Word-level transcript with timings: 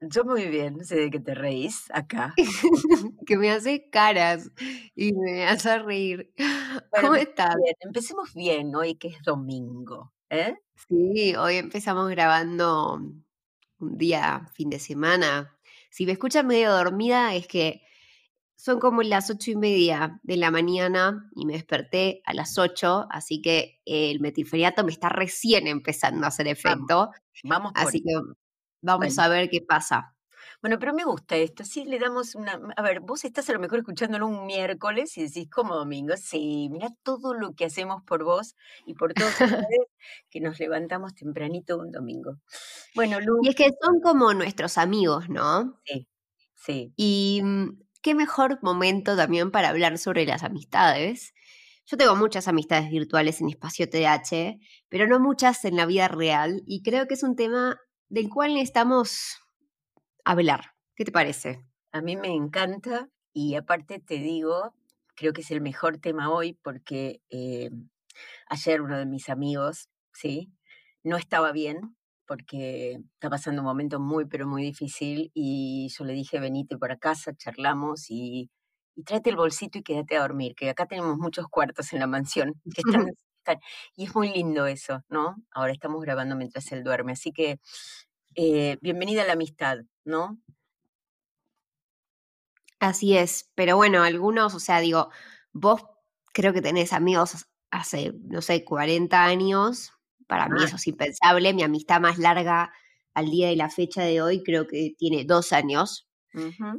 Yo 0.00 0.24
muy 0.24 0.46
bien, 0.46 0.84
sé 0.84 0.96
de 0.96 1.10
qué 1.10 1.20
te 1.20 1.34
reís 1.34 1.84
acá. 1.90 2.34
que 3.26 3.36
me 3.38 3.50
hace 3.50 3.88
caras 3.88 4.50
y 4.94 5.14
me 5.14 5.46
hace 5.46 5.78
reír. 5.78 6.32
¿Cómo 7.00 7.14
estás? 7.14 7.56
Bien, 7.62 7.76
empecemos 7.80 8.34
bien 8.34 8.74
hoy 8.74 8.96
que 8.96 9.08
es 9.08 9.22
domingo, 9.22 10.12
¿eh? 10.28 10.58
Sí, 10.88 11.34
hoy 11.34 11.56
empezamos 11.56 12.10
grabando 12.10 13.00
un 13.78 13.98
día, 13.98 14.46
fin 14.54 14.68
de 14.68 14.78
semana. 14.78 15.58
Si 15.90 16.04
me 16.04 16.12
escuchan 16.12 16.46
medio 16.46 16.72
dormida 16.72 17.34
es 17.34 17.46
que 17.46 17.80
son 18.54 18.80
como 18.80 19.02
las 19.02 19.30
ocho 19.30 19.50
y 19.50 19.56
media 19.56 20.20
de 20.22 20.36
la 20.36 20.50
mañana 20.50 21.30
y 21.34 21.46
me 21.46 21.54
desperté 21.54 22.22
a 22.24 22.34
las 22.34 22.58
ocho, 22.58 23.06
así 23.10 23.40
que 23.40 23.80
el 23.86 24.20
metiferiato 24.20 24.84
me 24.84 24.92
está 24.92 25.08
recién 25.08 25.66
empezando 25.66 26.24
a 26.24 26.28
hacer 26.28 26.48
efecto. 26.48 27.10
Vamos, 27.44 27.72
así 27.74 28.02
que 28.02 28.12
Vamos 28.86 29.18
a 29.18 29.26
ver 29.28 29.50
qué 29.50 29.60
pasa. 29.60 30.14
Bueno, 30.62 30.78
pero 30.78 30.94
me 30.94 31.04
gusta 31.04 31.36
esto. 31.36 31.64
Sí, 31.64 31.84
le 31.84 31.98
damos 31.98 32.36
una. 32.36 32.60
A 32.76 32.82
ver, 32.82 33.00
vos 33.00 33.24
estás 33.24 33.50
a 33.50 33.52
lo 33.52 33.58
mejor 33.58 33.80
escuchándolo 33.80 34.28
un 34.28 34.46
miércoles 34.46 35.18
y 35.18 35.22
decís, 35.24 35.48
como 35.50 35.74
domingo? 35.74 36.14
Sí, 36.16 36.68
mira 36.70 36.88
todo 37.02 37.34
lo 37.34 37.52
que 37.54 37.64
hacemos 37.64 38.04
por 38.04 38.22
vos 38.22 38.54
y 38.86 38.94
por 38.94 39.12
todos 39.12 39.32
ustedes 39.70 39.86
que 40.30 40.40
nos 40.40 40.60
levantamos 40.60 41.14
tempranito 41.14 41.78
un 41.78 41.90
domingo. 41.90 42.36
Bueno, 42.94 43.20
Lu. 43.20 43.40
Y 43.42 43.48
es 43.48 43.56
que 43.56 43.70
son 43.82 44.00
como 44.00 44.32
nuestros 44.34 44.78
amigos, 44.78 45.28
¿no? 45.28 45.80
Sí, 45.84 46.06
sí. 46.54 46.92
Y 46.96 47.40
mm, 47.42 47.80
qué 48.02 48.14
mejor 48.14 48.60
momento 48.62 49.16
también 49.16 49.50
para 49.50 49.70
hablar 49.70 49.98
sobre 49.98 50.26
las 50.26 50.44
amistades. 50.44 51.34
Yo 51.86 51.96
tengo 51.96 52.14
muchas 52.14 52.46
amistades 52.48 52.88
virtuales 52.90 53.40
en 53.40 53.48
espacio 53.48 53.88
TH, 53.88 54.60
pero 54.88 55.06
no 55.06 55.18
muchas 55.20 55.64
en 55.64 55.76
la 55.76 55.86
vida 55.86 56.08
real, 56.08 56.62
y 56.66 56.82
creo 56.82 57.06
que 57.06 57.14
es 57.14 57.22
un 57.22 57.36
tema 57.36 57.80
del 58.08 58.28
cual 58.28 58.54
necesitamos 58.54 59.38
hablar. 60.24 60.72
¿Qué 60.94 61.04
te 61.04 61.12
parece? 61.12 61.64
A 61.92 62.00
mí 62.00 62.16
me 62.16 62.28
encanta 62.28 63.08
y 63.32 63.54
aparte 63.54 64.00
te 64.00 64.16
digo, 64.16 64.74
creo 65.14 65.32
que 65.32 65.42
es 65.42 65.50
el 65.50 65.60
mejor 65.60 65.98
tema 65.98 66.30
hoy 66.30 66.54
porque 66.62 67.20
eh, 67.30 67.70
ayer 68.48 68.82
uno 68.82 68.98
de 68.98 69.06
mis 69.06 69.28
amigos, 69.28 69.88
¿sí? 70.12 70.52
No 71.02 71.16
estaba 71.16 71.52
bien 71.52 71.96
porque 72.26 72.98
está 73.14 73.30
pasando 73.30 73.62
un 73.62 73.66
momento 73.66 74.00
muy, 74.00 74.26
pero 74.26 74.46
muy 74.46 74.62
difícil 74.62 75.30
y 75.34 75.88
yo 75.96 76.04
le 76.04 76.12
dije, 76.12 76.40
venite 76.40 76.76
para 76.76 76.96
casa, 76.96 77.34
charlamos 77.36 78.10
y, 78.10 78.50
y 78.96 79.02
tráete 79.04 79.30
el 79.30 79.36
bolsito 79.36 79.78
y 79.78 79.82
quédate 79.82 80.16
a 80.16 80.22
dormir, 80.22 80.54
que 80.56 80.70
acá 80.70 80.86
tenemos 80.86 81.18
muchos 81.18 81.46
cuartos 81.48 81.92
en 81.92 82.00
la 82.00 82.06
mansión 82.06 82.54
que 82.74 82.82
están 83.06 83.06
y 83.96 84.04
es 84.04 84.14
muy 84.14 84.32
lindo 84.32 84.66
eso, 84.66 85.04
¿no? 85.08 85.36
Ahora 85.50 85.72
estamos 85.72 86.02
grabando 86.02 86.36
mientras 86.36 86.70
él 86.72 86.84
duerme, 86.84 87.12
así 87.12 87.32
que 87.32 87.60
eh, 88.34 88.78
bienvenida 88.80 89.22
a 89.22 89.26
la 89.26 89.32
amistad, 89.32 89.78
¿no? 90.04 90.38
Así 92.78 93.16
es, 93.16 93.50
pero 93.54 93.76
bueno, 93.76 94.02
algunos, 94.02 94.54
o 94.54 94.60
sea, 94.60 94.80
digo, 94.80 95.10
vos 95.52 95.82
creo 96.32 96.52
que 96.52 96.60
tenés 96.60 96.92
amigos 96.92 97.46
hace, 97.70 98.12
no 98.24 98.42
sé, 98.42 98.64
40 98.64 99.24
años, 99.24 99.92
para 100.26 100.48
mí 100.48 100.60
ah. 100.60 100.64
eso 100.66 100.76
es 100.76 100.86
impensable, 100.86 101.54
mi 101.54 101.62
amistad 101.62 102.00
más 102.00 102.18
larga 102.18 102.72
al 103.14 103.30
día 103.30 103.48
de 103.48 103.56
la 103.56 103.70
fecha 103.70 104.02
de 104.02 104.20
hoy 104.20 104.42
creo 104.42 104.66
que 104.66 104.94
tiene 104.98 105.24
dos 105.24 105.54
años, 105.54 106.06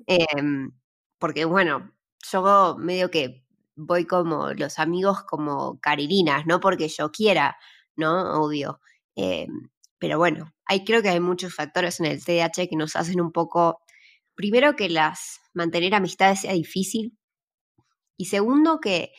em, 0.06 0.72
porque 1.17 1.45
bueno, 1.45 1.91
yo 2.31 2.75
medio 2.77 3.09
que 3.09 3.46
voy 3.77 4.05
como 4.05 4.53
los 4.53 4.79
amigos 4.79 5.23
como 5.23 5.79
carilinas, 5.79 6.45
no 6.45 6.59
porque 6.59 6.89
yo 6.89 7.11
quiera, 7.11 7.57
¿no? 7.95 8.41
Obvio. 8.43 8.81
Eh, 9.15 9.47
pero 9.99 10.17
bueno, 10.17 10.53
hay, 10.65 10.83
creo 10.83 11.01
que 11.01 11.09
hay 11.09 11.19
muchos 11.19 11.55
factores 11.55 11.99
en 11.99 12.07
el 12.07 12.23
TDAH 12.23 12.67
que 12.69 12.75
nos 12.75 12.95
hacen 12.95 13.21
un 13.21 13.31
poco, 13.31 13.79
primero 14.35 14.75
que 14.75 14.89
las 14.89 15.39
mantener 15.53 15.95
amistades 15.95 16.41
sea 16.41 16.53
difícil 16.53 17.17
y 18.17 18.25
segundo 18.25 18.79
que, 18.79 19.11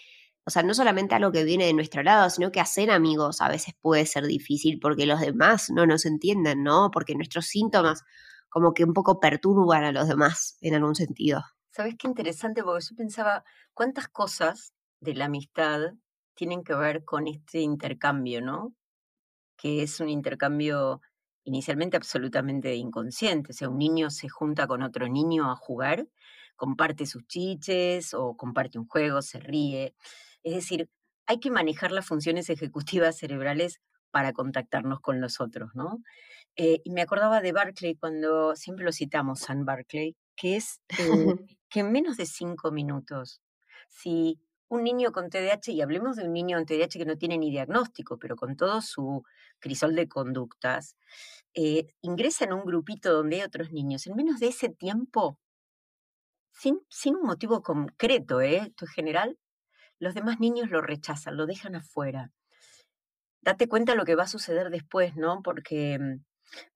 o 0.44 0.50
sea, 0.50 0.62
no 0.62 0.74
solamente 0.74 1.14
algo 1.14 1.32
que 1.32 1.44
viene 1.44 1.66
de 1.66 1.74
nuestro 1.74 2.02
lado, 2.02 2.30
sino 2.30 2.50
que 2.52 2.60
hacer 2.60 2.90
amigos 2.90 3.40
a 3.40 3.48
veces 3.48 3.74
puede 3.80 4.06
ser 4.06 4.26
difícil 4.26 4.78
porque 4.80 5.06
los 5.06 5.20
demás 5.20 5.70
no 5.70 5.86
nos 5.86 6.04
entienden, 6.04 6.64
¿no? 6.64 6.90
Porque 6.92 7.14
nuestros 7.14 7.46
síntomas 7.46 8.04
como 8.48 8.74
que 8.74 8.84
un 8.84 8.94
poco 8.94 9.20
perturban 9.20 9.84
a 9.84 9.92
los 9.92 10.08
demás 10.08 10.58
en 10.60 10.74
algún 10.74 10.94
sentido. 10.94 11.42
¿Sabes 11.78 11.94
qué 11.96 12.08
interesante? 12.08 12.64
Porque 12.64 12.84
yo 12.90 12.96
pensaba, 12.96 13.44
¿cuántas 13.72 14.08
cosas 14.08 14.74
de 14.98 15.14
la 15.14 15.26
amistad 15.26 15.92
tienen 16.34 16.64
que 16.64 16.74
ver 16.74 17.04
con 17.04 17.28
este 17.28 17.60
intercambio, 17.60 18.42
¿no? 18.42 18.74
Que 19.56 19.84
es 19.84 20.00
un 20.00 20.08
intercambio 20.08 21.00
inicialmente 21.44 21.96
absolutamente 21.96 22.74
inconsciente. 22.74 23.52
O 23.52 23.54
sea, 23.54 23.68
un 23.68 23.78
niño 23.78 24.10
se 24.10 24.28
junta 24.28 24.66
con 24.66 24.82
otro 24.82 25.06
niño 25.06 25.52
a 25.52 25.54
jugar, 25.54 26.08
comparte 26.56 27.06
sus 27.06 27.24
chiches 27.28 28.12
o 28.12 28.36
comparte 28.36 28.80
un 28.80 28.88
juego, 28.88 29.22
se 29.22 29.38
ríe. 29.38 29.94
Es 30.42 30.56
decir, 30.56 30.90
hay 31.28 31.38
que 31.38 31.52
manejar 31.52 31.92
las 31.92 32.06
funciones 32.06 32.50
ejecutivas 32.50 33.18
cerebrales 33.18 33.80
para 34.10 34.32
contactarnos 34.32 34.98
con 34.98 35.20
los 35.20 35.40
otros, 35.40 35.70
¿no? 35.76 36.02
Eh, 36.56 36.80
y 36.82 36.90
me 36.90 37.02
acordaba 37.02 37.40
de 37.40 37.52
Barclay 37.52 37.94
cuando 37.94 38.56
siempre 38.56 38.84
lo 38.84 38.90
citamos, 38.90 39.38
San 39.38 39.64
Barclay, 39.64 40.16
que 40.34 40.56
es 40.56 40.80
eh, 40.98 40.98
que 41.68 41.80
en 41.80 41.92
menos 41.92 42.16
de 42.16 42.26
cinco 42.26 42.70
minutos, 42.70 43.42
si 43.88 44.40
un 44.68 44.84
niño 44.84 45.12
con 45.12 45.30
TDAH, 45.30 45.72
y 45.72 45.80
hablemos 45.80 46.16
de 46.16 46.24
un 46.24 46.32
niño 46.32 46.58
con 46.58 46.66
TDAH 46.66 46.98
que 46.98 47.04
no 47.06 47.16
tiene 47.16 47.38
ni 47.38 47.50
diagnóstico, 47.50 48.18
pero 48.18 48.36
con 48.36 48.56
todo 48.56 48.82
su 48.82 49.22
crisol 49.58 49.94
de 49.94 50.08
conductas, 50.08 50.96
eh, 51.54 51.86
ingresa 52.02 52.44
en 52.44 52.52
un 52.52 52.64
grupito 52.64 53.12
donde 53.12 53.36
hay 53.36 53.42
otros 53.42 53.72
niños, 53.72 54.06
en 54.06 54.14
menos 54.14 54.40
de 54.40 54.48
ese 54.48 54.68
tiempo, 54.68 55.38
sin, 56.52 56.80
sin 56.90 57.16
un 57.16 57.22
motivo 57.22 57.62
concreto, 57.62 58.40
¿eh? 58.40 58.56
esto 58.56 58.84
es 58.84 58.90
general, 58.90 59.38
los 59.98 60.14
demás 60.14 60.38
niños 60.38 60.70
lo 60.70 60.80
rechazan, 60.80 61.36
lo 61.36 61.46
dejan 61.46 61.74
afuera. 61.74 62.30
Date 63.40 63.68
cuenta 63.68 63.94
lo 63.94 64.04
que 64.04 64.16
va 64.16 64.24
a 64.24 64.28
suceder 64.28 64.70
después, 64.70 65.16
¿no? 65.16 65.42
Porque 65.42 65.98
mm, 65.98 66.24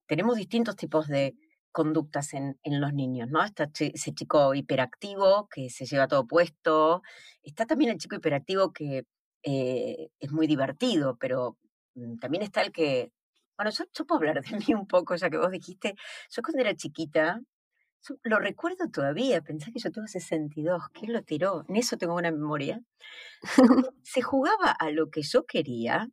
tenemos 0.07 0.37
distintos 0.37 0.77
tipos 0.77 1.09
de, 1.09 1.35
conductas 1.73 2.35
en, 2.35 2.59
en 2.63 2.81
los 2.81 2.93
niños, 2.93 3.29
¿no? 3.31 3.43
Está 3.43 3.71
ese 3.79 4.15
chico 4.15 4.55
hiperactivo 4.55 5.49
que 5.49 5.71
se 5.71 5.87
lleva 5.87 6.07
todo 6.07 6.27
puesto, 6.27 7.03
está 7.43 7.67
también 7.67 7.91
el 7.91 7.99
chico 7.99 8.17
hiperactivo 8.17 8.73
que 8.73 9.05
eh, 9.43 10.11
es 10.21 10.31
muy 10.31 10.47
divertido, 10.47 11.17
pero 11.19 11.59
mm, 11.95 12.19
también 12.19 12.43
está 12.43 12.63
el 12.63 12.73
que, 12.73 13.13
bueno, 13.57 13.71
yo, 13.71 14.07
puedo 14.07 14.19
hablar 14.19 14.43
de 14.45 14.57
mí 14.57 14.75
un 14.75 14.87
poco, 14.87 15.17
ya 15.17 15.31
que 15.31 15.39
vos 15.39 15.51
dijiste, 15.51 15.95
yo 16.31 16.43
cuando 16.43 16.61
era 16.61 16.77
chiquita, 16.77 17.41
lo 18.25 18.39
recuerdo 18.39 18.89
todavía, 18.91 19.43
pensé 19.43 19.73
que 19.73 19.79
yo 19.79 19.91
tengo 19.93 20.07
62, 20.07 20.89
¿quién 20.93 21.13
lo 21.13 21.23
tiró? 21.23 21.65
En 21.69 21.77
eso 21.77 21.97
tengo 21.97 22.15
una 22.15 22.33
memoria. 22.33 22.81
se 24.03 24.23
jugaba 24.23 24.71
a 24.73 24.91
lo 24.91 25.11
que 25.11 25.23
yo 25.23 25.45
quería. 25.47 26.09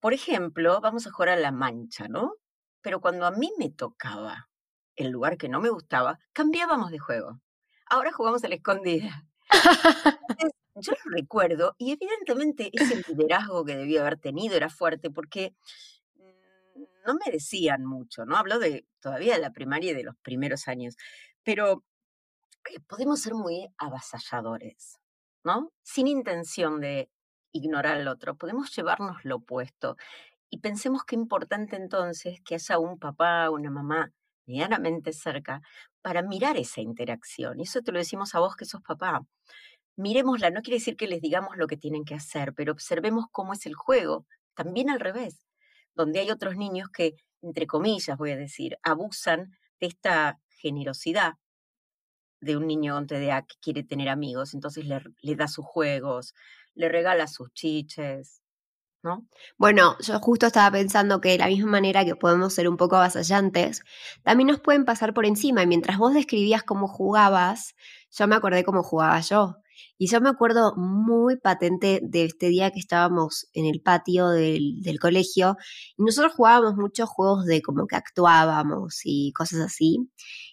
Por 0.00 0.14
ejemplo, 0.14 0.80
vamos 0.80 1.06
a 1.06 1.10
jugar 1.10 1.30
a 1.30 1.36
la 1.36 1.52
mancha, 1.52 2.08
¿no? 2.08 2.34
Pero 2.82 3.00
cuando 3.00 3.26
a 3.26 3.30
mí 3.30 3.52
me 3.58 3.70
tocaba 3.70 4.48
el 4.96 5.10
lugar 5.10 5.36
que 5.36 5.48
no 5.48 5.60
me 5.60 5.70
gustaba, 5.70 6.18
cambiábamos 6.32 6.90
de 6.90 6.98
juego. 6.98 7.40
Ahora 7.86 8.12
jugamos 8.12 8.44
a 8.44 8.48
la 8.48 8.54
escondida. 8.54 9.26
yo 10.74 10.92
lo 10.92 11.16
recuerdo 11.16 11.74
y 11.78 11.92
evidentemente 11.92 12.70
ese 12.72 13.02
liderazgo 13.08 13.64
que 13.64 13.76
debía 13.76 14.00
haber 14.00 14.18
tenido 14.18 14.56
era 14.56 14.68
fuerte 14.68 15.10
porque 15.10 15.54
mm, 16.16 16.82
no 17.06 17.14
me 17.14 17.30
decían 17.30 17.84
mucho, 17.84 18.24
¿no? 18.24 18.36
Hablo 18.36 18.58
de 18.58 18.86
todavía 19.00 19.34
de 19.34 19.40
la 19.40 19.52
primaria 19.52 19.92
y 19.92 19.94
de 19.94 20.02
los 20.02 20.16
primeros 20.16 20.66
años, 20.68 20.96
pero 21.44 21.84
eh, 22.70 22.80
podemos 22.86 23.20
ser 23.20 23.34
muy 23.34 23.68
avasalladores, 23.78 24.98
¿no? 25.44 25.72
Sin 25.82 26.08
intención 26.08 26.80
de 26.80 27.10
ignorar 27.52 27.98
al 27.98 28.08
otro, 28.08 28.36
podemos 28.36 28.74
llevarnos 28.74 29.24
lo 29.24 29.36
opuesto. 29.36 29.96
Y 30.50 30.58
pensemos 30.58 31.04
qué 31.04 31.14
importante 31.16 31.76
entonces 31.76 32.40
que 32.44 32.56
haya 32.56 32.78
un 32.78 32.98
papá, 32.98 33.50
una 33.50 33.70
mamá 33.70 34.12
medianamente 34.46 35.12
cerca 35.12 35.62
para 36.02 36.22
mirar 36.22 36.56
esa 36.56 36.80
interacción. 36.80 37.60
Y 37.60 37.64
eso 37.64 37.82
te 37.82 37.92
lo 37.92 37.98
decimos 37.98 38.34
a 38.34 38.40
vos 38.40 38.56
que 38.56 38.64
sos 38.64 38.82
papá. 38.82 39.26
Miremosla, 39.96 40.50
no 40.50 40.62
quiere 40.62 40.78
decir 40.78 40.96
que 40.96 41.06
les 41.06 41.20
digamos 41.20 41.56
lo 41.56 41.66
que 41.66 41.76
tienen 41.76 42.04
que 42.04 42.14
hacer, 42.14 42.52
pero 42.54 42.72
observemos 42.72 43.26
cómo 43.30 43.52
es 43.52 43.64
el 43.66 43.74
juego, 43.74 44.26
también 44.54 44.90
al 44.90 45.00
revés, 45.00 45.46
donde 45.94 46.20
hay 46.20 46.30
otros 46.30 46.56
niños 46.56 46.88
que, 46.90 47.14
entre 47.42 47.66
comillas, 47.66 48.18
voy 48.18 48.32
a 48.32 48.36
decir, 48.36 48.76
abusan 48.82 49.52
de 49.80 49.86
esta 49.86 50.40
generosidad 50.48 51.34
de 52.40 52.56
un 52.56 52.66
niño 52.66 52.94
con 52.94 53.06
TDA 53.06 53.42
que 53.42 53.56
quiere 53.60 53.84
tener 53.84 54.08
amigos, 54.08 54.54
entonces 54.54 54.84
le, 54.84 55.00
le 55.22 55.36
da 55.36 55.48
sus 55.48 55.64
juegos, 55.64 56.34
le 56.74 56.88
regala 56.88 57.26
sus 57.26 57.52
chiches, 57.52 58.42
¿no? 59.04 59.28
Bueno, 59.58 59.96
yo 60.00 60.18
justo 60.18 60.46
estaba 60.46 60.70
pensando 60.72 61.20
que 61.20 61.30
de 61.30 61.38
la 61.38 61.46
misma 61.46 61.70
manera 61.70 62.04
que 62.04 62.16
podemos 62.16 62.54
ser 62.54 62.68
un 62.68 62.76
poco 62.76 62.96
avasallantes, 62.96 63.82
también 64.24 64.48
nos 64.48 64.60
pueden 64.60 64.84
pasar 64.84 65.14
por 65.14 65.26
encima. 65.26 65.62
Y 65.62 65.66
mientras 65.66 65.98
vos 65.98 66.14
describías 66.14 66.62
cómo 66.64 66.88
jugabas, 66.88 67.74
yo 68.10 68.26
me 68.26 68.34
acordé 68.34 68.64
cómo 68.64 68.82
jugaba 68.82 69.20
yo. 69.20 69.56
Y 69.98 70.08
yo 70.08 70.20
me 70.20 70.28
acuerdo 70.28 70.74
muy 70.76 71.36
patente 71.36 72.00
de 72.02 72.24
este 72.24 72.48
día 72.48 72.70
que 72.70 72.78
estábamos 72.78 73.48
en 73.52 73.66
el 73.66 73.80
patio 73.80 74.28
del, 74.28 74.80
del, 74.82 74.98
colegio 74.98 75.56
y 75.96 76.04
nosotros 76.04 76.32
jugábamos 76.34 76.74
muchos 76.76 77.08
juegos 77.08 77.44
de 77.44 77.62
como 77.62 77.86
que 77.86 77.96
actuábamos 77.96 79.00
y 79.04 79.32
cosas 79.32 79.60
así. 79.60 79.98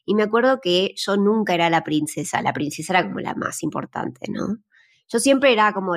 Y 0.05 0.15
me 0.15 0.23
acuerdo 0.23 0.59
que 0.61 0.93
yo 0.95 1.17
nunca 1.17 1.53
era 1.55 1.69
la 1.69 1.83
princesa, 1.83 2.41
la 2.41 2.53
princesa 2.53 2.93
era 2.93 3.03
como 3.03 3.19
la 3.19 3.35
más 3.35 3.63
importante, 3.63 4.27
¿no? 4.29 4.57
Yo 5.07 5.19
siempre 5.19 5.53
era 5.53 5.73
como 5.73 5.95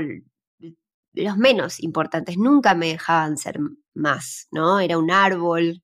los 1.15 1.37
menos 1.37 1.81
importantes, 1.83 2.37
nunca 2.39 2.75
me 2.75 2.89
dejaban 2.89 3.37
ser 3.39 3.59
más, 3.95 4.49
¿no? 4.51 4.81
Era 4.81 4.99
un 4.99 5.11
árbol, 5.11 5.83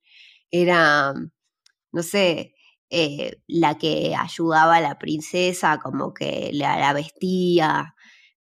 era, 0.51 1.15
no 1.93 2.03
sé, 2.03 2.55
eh, 2.91 3.41
la 3.47 3.79
que 3.79 4.15
ayudaba 4.17 4.77
a 4.77 4.81
la 4.81 4.99
princesa, 4.99 5.79
como 5.79 6.13
que 6.13 6.51
la, 6.53 6.93
vestía, 6.93 7.95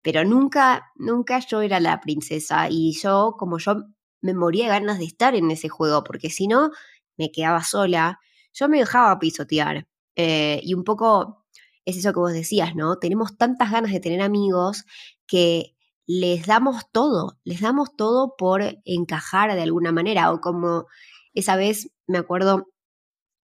pero 0.01 0.23
nunca, 0.23 0.91
nunca 0.95 1.39
yo 1.39 1.61
era 1.61 1.79
la 1.79 1.99
princesa 1.99 2.69
y 2.69 2.93
yo, 2.93 3.35
como 3.37 3.57
yo 3.59 3.83
me 4.21 4.33
moría 4.33 4.65
de 4.65 4.69
ganas 4.71 4.99
de 4.99 5.05
estar 5.05 5.35
en 5.35 5.51
ese 5.51 5.69
juego, 5.69 6.03
porque 6.03 6.29
si 6.29 6.47
no, 6.47 6.71
me 7.17 7.31
quedaba 7.31 7.63
sola, 7.63 8.19
yo 8.53 8.69
me 8.69 8.79
dejaba 8.79 9.19
pisotear. 9.19 9.87
Eh, 10.15 10.61
y 10.63 10.73
un 10.73 10.83
poco 10.83 11.45
es 11.85 11.97
eso 11.97 12.11
que 12.13 12.19
vos 12.19 12.33
decías, 12.33 12.75
¿no? 12.75 12.97
Tenemos 12.97 13.37
tantas 13.37 13.71
ganas 13.71 13.91
de 13.91 13.99
tener 14.01 14.21
amigos 14.21 14.83
que 15.27 15.76
les 16.07 16.47
damos 16.47 16.85
todo, 16.91 17.37
les 17.43 17.61
damos 17.61 17.95
todo 17.95 18.35
por 18.37 18.63
encajar 18.85 19.53
de 19.53 19.61
alguna 19.61 19.91
manera, 19.91 20.31
o 20.31 20.41
como 20.41 20.87
esa 21.33 21.55
vez, 21.57 21.91
me 22.07 22.17
acuerdo, 22.17 22.69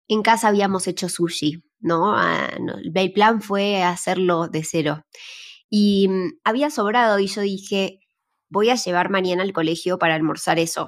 en 0.08 0.24
casa 0.24 0.48
habíamos 0.48 0.88
hecho 0.88 1.10
sushi, 1.10 1.64
¿no? 1.80 2.16
Ah, 2.18 2.50
el 2.96 3.14
plan 3.14 3.42
fue 3.42 3.84
hacerlo 3.84 4.48
de 4.48 4.64
cero. 4.64 5.06
Y 5.70 6.08
mm, 6.08 6.40
había 6.44 6.70
sobrado 6.70 7.20
y 7.20 7.28
yo 7.28 7.42
dije, 7.42 8.00
voy 8.50 8.70
a 8.70 8.76
llevar 8.76 9.10
mañana 9.10 9.44
al 9.44 9.54
colegio 9.54 9.98
para 10.00 10.16
almorzar 10.16 10.60
eso. 10.60 10.88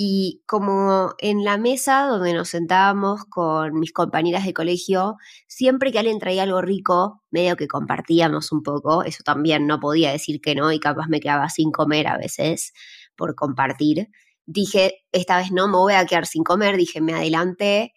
Y 0.00 0.44
como 0.46 1.14
en 1.18 1.42
la 1.44 1.58
mesa 1.58 2.06
donde 2.06 2.32
nos 2.32 2.50
sentábamos 2.50 3.24
con 3.24 3.80
mis 3.80 3.92
compañeras 3.92 4.44
de 4.46 4.54
colegio, 4.54 5.16
siempre 5.48 5.90
que 5.90 5.98
alguien 5.98 6.20
traía 6.20 6.44
algo 6.44 6.62
rico, 6.62 7.24
medio 7.30 7.56
que 7.56 7.66
compartíamos 7.66 8.52
un 8.52 8.62
poco, 8.62 9.02
eso 9.02 9.24
también 9.24 9.66
no 9.66 9.80
podía 9.80 10.12
decir 10.12 10.40
que 10.40 10.54
no 10.54 10.70
y 10.72 10.78
capaz 10.78 11.08
me 11.08 11.20
quedaba 11.20 11.48
sin 11.48 11.72
comer 11.72 12.06
a 12.06 12.16
veces 12.16 12.72
por 13.16 13.34
compartir. 13.34 14.08
Dije, 14.46 15.04
esta 15.10 15.38
vez 15.38 15.50
no 15.50 15.66
me 15.66 15.76
voy 15.76 15.94
a 15.94 16.06
quedar 16.06 16.26
sin 16.26 16.44
comer, 16.44 16.76
dije, 16.76 17.00
me 17.00 17.14
adelanté 17.14 17.92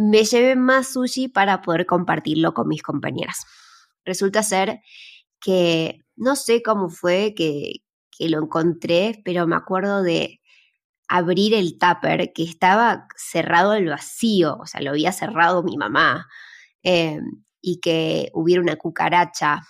me 0.00 0.24
llevé 0.24 0.56
más 0.56 0.94
sushi 0.94 1.28
para 1.28 1.60
poder 1.60 1.84
compartirlo 1.84 2.54
con 2.54 2.68
mis 2.68 2.82
compañeras. 2.82 3.44
Resulta 4.06 4.42
ser 4.42 4.80
que 5.40 6.00
no 6.16 6.36
sé 6.36 6.62
cómo 6.62 6.88
fue 6.88 7.34
que, 7.36 7.82
que 8.10 8.30
lo 8.30 8.42
encontré, 8.42 9.20
pero 9.26 9.46
me 9.46 9.56
acuerdo 9.56 10.02
de 10.02 10.39
abrir 11.10 11.54
el 11.54 11.76
tupper 11.76 12.32
que 12.32 12.44
estaba 12.44 13.08
cerrado 13.16 13.74
el 13.74 13.88
vacío, 13.88 14.56
o 14.60 14.66
sea, 14.66 14.80
lo 14.80 14.90
había 14.90 15.10
cerrado 15.10 15.64
mi 15.64 15.76
mamá, 15.76 16.28
eh, 16.84 17.18
y 17.60 17.80
que 17.80 18.30
hubiera 18.32 18.62
una 18.62 18.76
cucaracha 18.76 19.60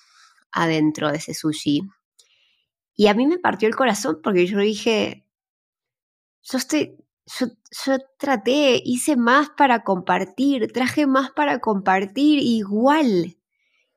adentro 0.52 1.10
de 1.10 1.16
ese 1.16 1.32
sushi. 1.32 1.80
Y 2.94 3.06
a 3.06 3.14
mí 3.14 3.26
me 3.26 3.38
partió 3.38 3.68
el 3.68 3.74
corazón 3.74 4.20
porque 4.22 4.46
yo 4.46 4.58
dije, 4.58 5.24
yo 6.42 6.58
estoy, 6.58 6.98
yo, 7.38 7.98
traté, 8.18 8.82
hice 8.84 9.16
más 9.16 9.48
para 9.56 9.82
compartir, 9.82 10.70
traje 10.72 11.06
más 11.06 11.30
para 11.30 11.58
compartir, 11.60 12.40
igual, 12.40 13.38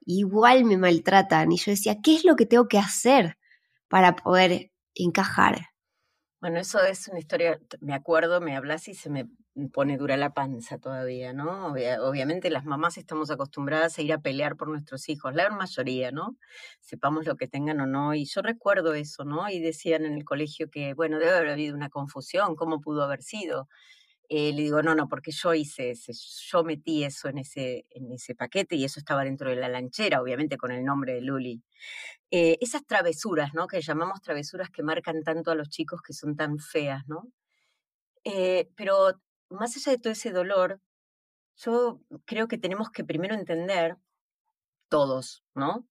igual 0.06 0.64
me 0.64 0.78
maltratan. 0.78 1.52
Y 1.52 1.58
yo 1.58 1.72
decía, 1.72 1.98
¿qué 2.02 2.16
es 2.16 2.24
lo 2.24 2.38
que 2.38 2.46
tengo 2.46 2.70
que 2.70 2.80
hacer 2.80 3.38
para 3.90 4.16
poder 4.16 4.72
encajar? 4.96 5.73
Bueno, 6.44 6.60
eso 6.60 6.84
es 6.84 7.08
una 7.08 7.20
historia, 7.20 7.58
me 7.80 7.94
acuerdo, 7.94 8.42
me 8.42 8.58
hablas 8.58 8.90
y 8.90 8.96
se 8.96 9.10
me 9.10 9.30
pone 9.72 9.96
dura 9.98 10.18
la 10.18 10.34
panza 10.34 10.78
todavía, 10.78 11.32
¿no? 11.32 11.68
obviamente 11.68 12.50
las 12.50 12.66
mamás 12.66 12.98
estamos 12.98 13.32
acostumbradas 13.32 13.98
a 13.98 14.02
ir 14.02 14.12
a 14.12 14.20
pelear 14.20 14.58
por 14.58 14.68
nuestros 14.68 15.08
hijos, 15.08 15.34
la 15.34 15.46
gran 15.46 15.58
mayoría, 15.58 16.12
¿no? 16.12 16.36
Sepamos 16.82 17.26
lo 17.26 17.38
que 17.38 17.48
tengan 17.48 17.80
o 17.80 17.86
no. 17.86 18.14
Y 18.14 18.26
yo 18.26 18.42
recuerdo 18.42 18.94
eso, 18.94 19.24
¿no? 19.24 19.50
Y 19.50 19.62
decían 19.62 20.04
en 20.04 20.16
el 20.16 20.26
colegio 20.26 20.70
que, 20.70 20.94
bueno, 20.94 21.18
debe 21.18 21.32
haber 21.32 21.52
habido 21.52 21.78
una 21.78 21.90
confusión, 21.90 22.58
¿cómo 22.58 22.82
pudo 22.82 23.04
haber 23.04 23.24
sido? 23.24 23.70
Eh, 24.30 24.52
le 24.52 24.64
digo, 24.64 24.82
no, 24.82 24.96
no, 24.96 25.08
porque 25.08 25.32
yo 25.32 25.54
hice 25.54 25.92
ese, 25.92 26.12
yo 26.50 26.64
metí 26.64 27.04
eso 27.04 27.30
en 27.30 27.38
ese, 27.38 27.86
en 27.92 28.12
ese 28.12 28.36
paquete 28.36 28.76
y 28.76 28.84
eso 28.84 29.00
estaba 29.00 29.24
dentro 29.24 29.50
de 29.50 29.58
la 29.58 29.70
lanchera, 29.70 30.22
obviamente 30.22 30.58
con 30.58 30.72
el 30.72 30.84
nombre 30.84 31.14
de 31.14 31.22
Luli. 31.22 31.62
Eh, 32.36 32.58
esas 32.62 32.84
travesuras, 32.84 33.54
¿no? 33.54 33.68
Que 33.68 33.80
llamamos 33.80 34.20
travesuras 34.24 34.72
que 34.72 34.82
marcan 34.82 35.22
tanto 35.22 35.52
a 35.52 35.56
los 35.56 35.70
chicos 35.70 36.02
que 36.02 36.14
son 36.14 36.36
tan 36.36 36.58
feas, 36.58 37.04
¿no? 37.08 37.32
Eh, 38.24 38.72
pero 38.76 39.22
más 39.50 39.78
allá 39.78 39.92
de 39.92 40.00
todo 40.00 40.14
ese 40.14 40.32
dolor, 40.32 40.82
yo 41.58 42.02
creo 42.26 42.48
que 42.48 42.58
tenemos 42.58 42.90
que 42.90 43.04
primero 43.04 43.36
entender 43.36 43.98
todos, 44.90 45.44
¿no? 45.54 45.88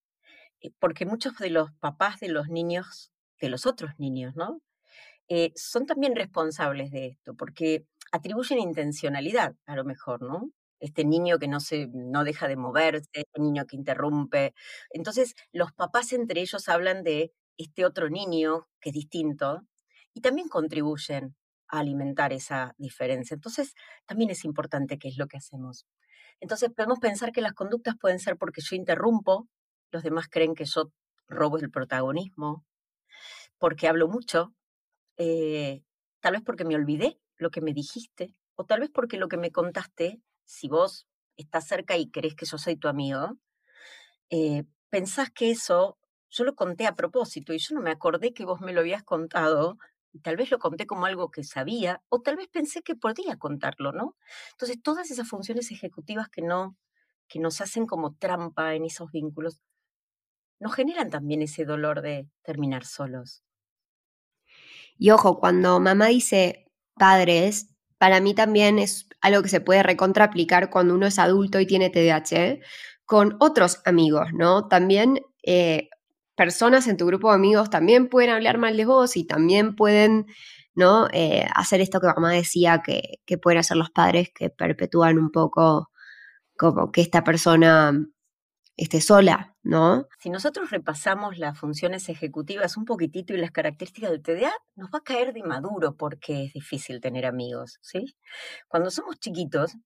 Porque 0.81 1.07
muchos 1.07 1.39
de 1.39 1.51
los 1.51 1.71
papás 1.75 2.19
de 2.19 2.29
los 2.29 2.49
niños, 2.49 3.13
de 3.41 3.49
los 3.49 3.65
otros 3.65 3.93
niños, 3.99 4.35
¿no? 4.35 4.61
son 5.55 5.87
también 5.87 6.15
responsables 6.15 6.91
de 6.91 7.07
esto, 7.07 7.35
porque 7.35 7.87
atribuyen 8.11 8.59
intencionalidad, 8.59 9.55
a 9.65 9.77
lo 9.77 9.85
mejor, 9.85 10.21
¿no? 10.21 10.51
Este 10.83 11.05
niño 11.05 11.39
que 11.39 11.49
no 11.49 11.61
se 11.61 11.89
no 11.93 12.25
deja 12.25 12.49
de 12.49 12.57
moverse, 12.57 13.09
este 13.13 13.41
niño 13.41 13.67
que 13.67 13.77
interrumpe. 13.77 14.53
Entonces, 14.91 15.35
los 15.53 15.73
papás 15.73 16.13
entre 16.13 16.41
ellos 16.41 16.69
hablan 16.69 17.05
de 17.05 17.33
este 17.57 17.85
otro 17.87 18.11
niño 18.11 18.69
que 18.81 18.91
es 18.91 18.95
distinto 18.95 19.63
y 20.13 20.21
también 20.21 20.49
contribuyen 20.49 21.37
a 21.69 21.79
alimentar 21.79 22.33
esa 22.33 22.75
diferencia. 22.79 23.35
Entonces, 23.35 23.75
también 24.07 24.31
es 24.31 24.45
importante 24.45 24.99
qué 24.99 25.09
es 25.09 25.19
lo 25.19 25.29
que 25.29 25.37
hacemos. 25.39 25.87
Entonces, 26.41 26.71
podemos 26.75 26.99
pensar 26.99 27.31
que 27.33 27.43
las 27.43 27.53
conductas 27.53 27.95
pueden 28.01 28.19
ser 28.19 28.37
porque 28.37 28.61
yo 28.63 28.75
interrumpo, 28.75 29.49
los 29.93 30.03
demás 30.03 30.27
creen 30.29 30.55
que 30.55 30.65
yo 30.65 30.91
robo 31.29 31.59
el 31.59 31.71
protagonismo, 31.71 32.65
porque 33.59 33.87
hablo 33.87 34.09
mucho, 34.09 34.53
eh, 35.19 35.83
tal 36.21 36.33
vez 36.33 36.43
porque 36.43 36.65
me 36.65 36.75
olvidé 36.75 37.21
lo 37.37 37.51
que 37.51 37.61
me 37.61 37.73
dijiste, 37.73 38.35
o 38.57 38.65
tal 38.65 38.81
vez 38.81 38.91
porque 38.91 39.19
lo 39.19 39.29
que 39.29 39.37
me 39.37 39.53
contaste, 39.53 40.21
si 40.53 40.69
vos 40.69 41.07
estás 41.37 41.67
cerca 41.67 41.97
y 41.97 42.11
crees 42.11 42.35
que 42.35 42.45
yo 42.47 42.59
soy 42.59 42.77
tu 42.77 42.89
amigo, 42.89 43.39
eh, 44.31 44.65
pensás 44.91 45.31
que 45.31 45.51
eso 45.51 45.99
yo 46.31 46.45
lo 46.45 46.55
conté 46.55 46.87
a 46.87 46.95
propósito 46.95 47.53
y 47.53 47.59
yo 47.59 47.75
no 47.75 47.81
me 47.81 47.91
acordé 47.91 48.35
que 48.35 48.45
vos 48.45 48.61
me 48.61 48.73
lo 48.73 48.81
habías 48.81 49.03
contado, 49.03 49.79
y 50.13 50.21
tal 50.21 50.37
vez 50.37 50.51
lo 50.51 50.59
conté 50.59 50.87
como 50.87 51.07
algo 51.07 51.31
que 51.31 51.43
sabía, 51.43 52.03
o 52.11 52.21
tal 52.21 52.37
vez 52.37 52.49
pensé 52.49 52.83
que 52.83 52.95
podía 52.95 53.39
contarlo, 53.39 53.93
¿no? 53.93 54.17
Entonces, 54.53 54.83
todas 54.83 55.11
esas 55.11 55.27
funciones 55.29 55.71
ejecutivas 55.71 56.29
que 56.29 56.43
no, 56.43 56.77
que 57.29 57.39
nos 57.41 57.63
hacen 57.63 57.87
como 57.87 58.15
trampa 58.17 58.75
en 58.75 58.85
esos 58.85 59.11
vínculos, 59.11 59.59
nos 60.61 60.75
generan 60.75 61.09
también 61.09 61.41
ese 61.41 61.65
dolor 61.65 62.03
de 62.03 62.29
terminar 62.43 62.85
solos. 62.85 63.43
Y 64.99 65.11
ojo, 65.11 65.41
cuando 65.41 65.81
mamá 65.81 66.09
dice 66.09 66.71
padres, 66.95 67.72
para 68.03 68.21
mí 68.21 68.35
también 68.35 68.81
es 68.81 69.07
algo 69.21 69.45
que 69.45 69.49
se 69.49 69.61
puede 69.61 69.85
recontraaplicar 69.85 70.71
cuando 70.71 70.97
uno 70.97 71.07
es 71.07 71.21
adulto 71.21 71.61
y 71.61 71.67
tiene 71.67 71.89
TDAH 71.89 72.59
con 73.05 73.37
otros 73.39 73.81
amigos, 73.85 74.31
¿no? 74.33 74.67
También 74.67 75.21
eh, 75.45 75.89
personas 76.35 76.89
en 76.89 76.97
tu 76.97 77.07
grupo 77.07 77.29
de 77.29 77.37
amigos 77.37 77.71
también 77.71 78.09
pueden 78.09 78.31
hablar 78.31 78.59
mal 78.59 78.77
de 78.77 78.87
vos 78.87 79.17
y 79.17 79.25
también 79.25 79.77
pueden, 79.77 80.27
¿no? 80.75 81.07
Eh, 81.13 81.47
hacer 81.55 81.81
esto 81.81 82.01
que 82.01 82.09
mamá 82.09 82.33
decía 82.33 82.83
que, 82.85 83.21
que 83.25 83.39
pueden 83.39 83.61
hacer 83.61 83.77
los 83.77 83.91
padres 83.91 84.31
que 84.35 84.51
perpetúan 84.51 85.17
un 85.17 85.31
poco 85.31 85.93
como 86.57 86.91
que 86.91 87.03
esta 87.03 87.23
persona 87.23 87.93
esté 88.77 89.01
sola, 89.01 89.55
¿no? 89.63 90.07
Si 90.19 90.31
nosotros 90.31 90.71
repasamos 90.71 91.39
las 91.39 91.59
funciones 91.59 92.09
ejecutivas 92.09 92.77
un 92.77 92.85
poquitito 92.85 93.35
y 93.35 93.37
las 93.37 93.51
características 93.51 94.11
del 94.11 94.23
TDA, 94.23 94.53
nos 94.77 94.91
va 94.91 94.99
a 94.99 95.03
caer 95.03 95.33
de 95.33 95.43
maduro 95.43 95.97
porque 95.97 96.45
es 96.45 96.53
difícil 96.53 97.01
tener 97.01 97.27
amigos, 97.27 97.79
¿sí? 97.83 98.17
Cuando 98.69 98.91
somos 98.91 99.19
chiquitos, 99.19 99.77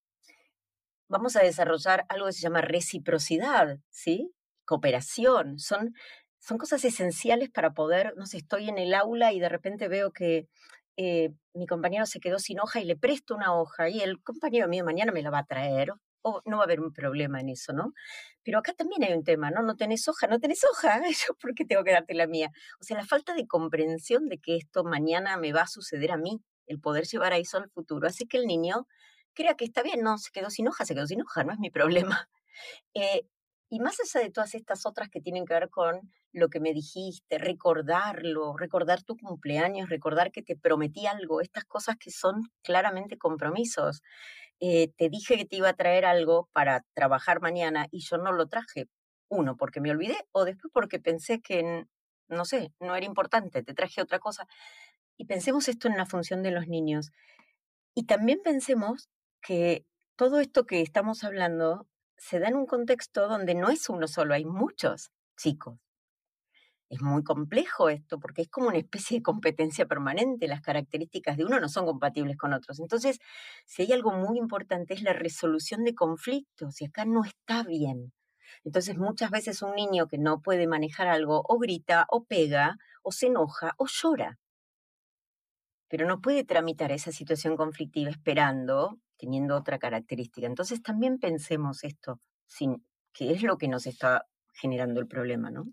vamos 1.08 1.36
a 1.36 1.42
desarrollar 1.42 2.04
algo 2.08 2.26
que 2.26 2.32
se 2.32 2.40
llama 2.40 2.60
reciprocidad, 2.60 3.78
¿sí? 3.90 4.32
Cooperación. 4.64 5.58
Son, 5.58 5.94
son 6.38 6.58
cosas 6.58 6.84
esenciales 6.84 7.50
para 7.50 7.72
poder, 7.72 8.14
no 8.16 8.26
sé, 8.26 8.38
estoy 8.38 8.68
en 8.68 8.78
el 8.78 8.94
aula 8.94 9.32
y 9.32 9.40
de 9.40 9.48
repente 9.48 9.88
veo 9.88 10.12
que 10.12 10.48
eh, 10.96 11.30
mi 11.54 11.66
compañero 11.66 12.06
se 12.06 12.20
quedó 12.20 12.38
sin 12.38 12.60
hoja 12.60 12.80
y 12.80 12.84
le 12.84 12.96
presto 12.96 13.34
una 13.34 13.54
hoja 13.54 13.88
y 13.90 14.00
el 14.00 14.22
compañero 14.22 14.68
mío 14.68 14.84
mañana 14.84 15.12
me 15.12 15.22
la 15.22 15.30
va 15.30 15.40
a 15.40 15.44
traer 15.46 15.92
o 16.28 16.42
no 16.44 16.56
va 16.56 16.64
a 16.64 16.66
haber 16.66 16.80
un 16.80 16.92
problema 16.92 17.40
en 17.40 17.50
eso, 17.50 17.72
¿no? 17.72 17.92
Pero 18.42 18.58
acá 18.58 18.72
también 18.72 19.04
hay 19.04 19.12
un 19.12 19.22
tema, 19.22 19.52
¿no? 19.52 19.62
No 19.62 19.76
tenés 19.76 20.08
hoja, 20.08 20.26
no 20.26 20.40
tenés 20.40 20.64
hoja, 20.64 21.00
yo 21.28 21.34
por 21.40 21.54
qué 21.54 21.64
tengo 21.64 21.84
que 21.84 21.92
darte 21.92 22.14
la 22.14 22.26
mía. 22.26 22.50
O 22.80 22.84
sea, 22.84 22.96
la 22.96 23.06
falta 23.06 23.32
de 23.34 23.46
comprensión 23.46 24.28
de 24.28 24.38
que 24.38 24.56
esto 24.56 24.82
mañana 24.82 25.36
me 25.36 25.52
va 25.52 25.62
a 25.62 25.66
suceder 25.68 26.10
a 26.10 26.16
mí, 26.16 26.42
el 26.66 26.80
poder 26.80 27.04
llevar 27.04 27.32
a 27.32 27.36
eso 27.36 27.58
al 27.58 27.70
futuro, 27.70 28.08
hace 28.08 28.26
que 28.26 28.38
el 28.38 28.46
niño 28.46 28.88
crea 29.34 29.54
que 29.54 29.64
está 29.64 29.84
bien, 29.84 30.02
no, 30.02 30.18
se 30.18 30.32
quedó 30.32 30.50
sin 30.50 30.66
hoja, 30.66 30.84
se 30.84 30.94
quedó 30.94 31.06
sin 31.06 31.22
hoja, 31.22 31.44
no 31.44 31.52
es 31.52 31.58
mi 31.58 31.70
problema. 31.70 32.28
Eh, 32.94 33.26
y 33.68 33.80
más 33.80 33.98
allá 34.00 34.24
de 34.24 34.30
todas 34.30 34.54
estas 34.54 34.86
otras 34.86 35.10
que 35.10 35.20
tienen 35.20 35.44
que 35.44 35.52
ver 35.52 35.68
con 35.68 36.10
lo 36.32 36.48
que 36.48 36.58
me 36.58 36.72
dijiste, 36.72 37.36
recordarlo, 37.36 38.56
recordar 38.56 39.02
tu 39.02 39.16
cumpleaños, 39.18 39.90
recordar 39.90 40.32
que 40.32 40.42
te 40.42 40.56
prometí 40.56 41.06
algo, 41.06 41.42
estas 41.42 41.64
cosas 41.64 41.96
que 41.98 42.10
son 42.10 42.42
claramente 42.62 43.18
compromisos. 43.18 44.00
Eh, 44.60 44.88
te 44.96 45.08
dije 45.10 45.36
que 45.36 45.44
te 45.44 45.56
iba 45.56 45.68
a 45.68 45.74
traer 45.76 46.04
algo 46.06 46.48
para 46.52 46.84
trabajar 46.94 47.40
mañana 47.40 47.86
y 47.90 48.00
yo 48.00 48.18
no 48.18 48.32
lo 48.32 48.48
traje. 48.48 48.88
Uno, 49.28 49.56
porque 49.56 49.80
me 49.80 49.90
olvidé 49.90 50.16
o 50.32 50.44
después 50.44 50.72
porque 50.72 51.00
pensé 51.00 51.40
que, 51.40 51.86
no 52.28 52.44
sé, 52.44 52.72
no 52.80 52.96
era 52.96 53.06
importante, 53.06 53.62
te 53.62 53.74
traje 53.74 54.00
otra 54.02 54.18
cosa. 54.18 54.46
Y 55.18 55.26
pensemos 55.26 55.68
esto 55.68 55.88
en 55.88 55.96
la 55.96 56.06
función 56.06 56.42
de 56.42 56.52
los 56.52 56.68
niños. 56.68 57.10
Y 57.94 58.04
también 58.04 58.40
pensemos 58.42 59.08
que 59.42 59.86
todo 60.16 60.40
esto 60.40 60.66
que 60.66 60.82
estamos 60.82 61.24
hablando 61.24 61.86
se 62.18 62.38
da 62.38 62.48
en 62.48 62.56
un 62.56 62.66
contexto 62.66 63.28
donde 63.28 63.54
no 63.54 63.68
es 63.70 63.88
uno 63.88 64.08
solo, 64.08 64.34
hay 64.34 64.44
muchos 64.44 65.10
chicos. 65.36 65.78
Es 66.88 67.02
muy 67.02 67.24
complejo 67.24 67.88
esto 67.88 68.20
porque 68.20 68.42
es 68.42 68.48
como 68.48 68.68
una 68.68 68.78
especie 68.78 69.18
de 69.18 69.22
competencia 69.22 69.86
permanente. 69.86 70.46
Las 70.46 70.60
características 70.60 71.36
de 71.36 71.44
uno 71.44 71.58
no 71.58 71.68
son 71.68 71.84
compatibles 71.84 72.36
con 72.36 72.52
otros. 72.52 72.78
Entonces, 72.78 73.18
si 73.64 73.82
hay 73.82 73.92
algo 73.92 74.12
muy 74.12 74.38
importante 74.38 74.94
es 74.94 75.02
la 75.02 75.12
resolución 75.12 75.84
de 75.84 75.94
conflictos 75.94 76.80
y 76.80 76.86
acá 76.86 77.04
no 77.04 77.24
está 77.24 77.64
bien. 77.64 78.12
Entonces, 78.64 78.96
muchas 78.98 79.30
veces 79.30 79.62
un 79.62 79.74
niño 79.74 80.06
que 80.06 80.18
no 80.18 80.40
puede 80.40 80.66
manejar 80.66 81.08
algo 81.08 81.42
o 81.48 81.58
grita 81.58 82.06
o 82.08 82.24
pega 82.24 82.76
o 83.02 83.10
se 83.12 83.26
enoja 83.26 83.74
o 83.78 83.86
llora. 83.86 84.38
Pero 85.88 86.06
no 86.06 86.20
puede 86.20 86.44
tramitar 86.44 86.92
esa 86.92 87.12
situación 87.12 87.56
conflictiva 87.56 88.10
esperando 88.10 88.98
teniendo 89.18 89.56
otra 89.56 89.78
característica. 89.78 90.46
Entonces 90.46 90.82
también 90.82 91.18
pensemos 91.18 91.84
esto, 91.84 92.20
sin, 92.46 92.84
que 93.12 93.32
es 93.32 93.42
lo 93.42 93.58
que 93.58 93.68
nos 93.68 93.86
está 93.86 94.26
generando 94.54 95.00
el 95.00 95.06
problema, 95.06 95.50
¿no? 95.50 95.66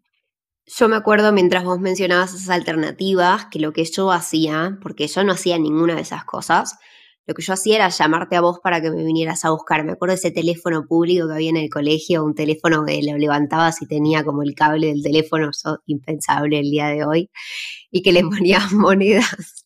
Yo 0.65 0.87
me 0.87 0.95
acuerdo 0.95 1.33
mientras 1.33 1.63
vos 1.63 1.79
mencionabas 1.79 2.33
esas 2.33 2.49
alternativas, 2.49 3.47
que 3.51 3.59
lo 3.59 3.73
que 3.73 3.83
yo 3.83 4.11
hacía, 4.11 4.77
porque 4.81 5.07
yo 5.07 5.23
no 5.23 5.33
hacía 5.33 5.57
ninguna 5.59 5.95
de 5.95 6.01
esas 6.01 6.23
cosas, 6.23 6.77
lo 7.25 7.33
que 7.33 7.41
yo 7.41 7.53
hacía 7.53 7.75
era 7.75 7.89
llamarte 7.89 8.35
a 8.35 8.41
vos 8.41 8.59
para 8.61 8.81
que 8.81 8.91
me 8.91 9.03
vinieras 9.03 9.45
a 9.45 9.51
buscar. 9.51 9.85
Me 9.85 9.93
acuerdo 9.93 10.11
de 10.13 10.17
ese 10.19 10.31
teléfono 10.31 10.85
público 10.85 11.27
que 11.27 11.33
había 11.33 11.49
en 11.49 11.57
el 11.57 11.69
colegio, 11.69 12.23
un 12.23 12.35
teléfono 12.35 12.83
que 12.85 13.01
lo 13.01 13.17
levantabas 13.17 13.81
y 13.81 13.87
tenía 13.87 14.25
como 14.25 14.43
el 14.43 14.55
cable 14.55 14.87
del 14.87 15.01
teléfono, 15.01 15.49
eso 15.49 15.79
impensable 15.85 16.59
el 16.59 16.69
día 16.69 16.87
de 16.87 17.05
hoy, 17.05 17.29
y 17.91 18.01
que 18.01 18.11
le 18.11 18.21
ponías 18.23 18.71
monedas. 18.73 19.63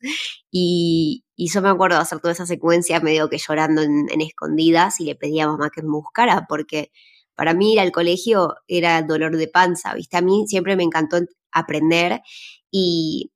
Y, 0.52 1.24
yo 1.36 1.62
me 1.62 1.70
acuerdo 1.70 1.98
de 1.98 2.02
hacer 2.04 2.20
toda 2.20 2.34
esa 2.34 2.48
secuencia 2.48 3.00
medio 3.00 3.30
que 3.30 3.38
llorando 3.38 3.82
en, 3.84 4.22
escondidas 4.22 5.00
y 5.00 5.06
le 5.06 5.16
pedía 5.16 5.46
a 5.46 5.48
mamá 5.48 5.70
que 5.70 5.84
me 5.84 5.90
buscara, 5.90 6.46
porque 6.50 6.92
para 7.38 7.54
mí 7.54 7.74
ir 7.74 7.80
al 7.80 7.92
colegio 7.92 8.56
era 8.68 9.02
dolor 9.04 9.38
de 9.38 9.48
panza, 9.48 9.94
¿viste? 9.94 10.18
A 10.18 10.22
mí 10.22 10.46
siempre 10.48 10.76
me 10.76 10.84
encantó 10.84 11.20
aprender 11.52 12.22
y 12.72 13.32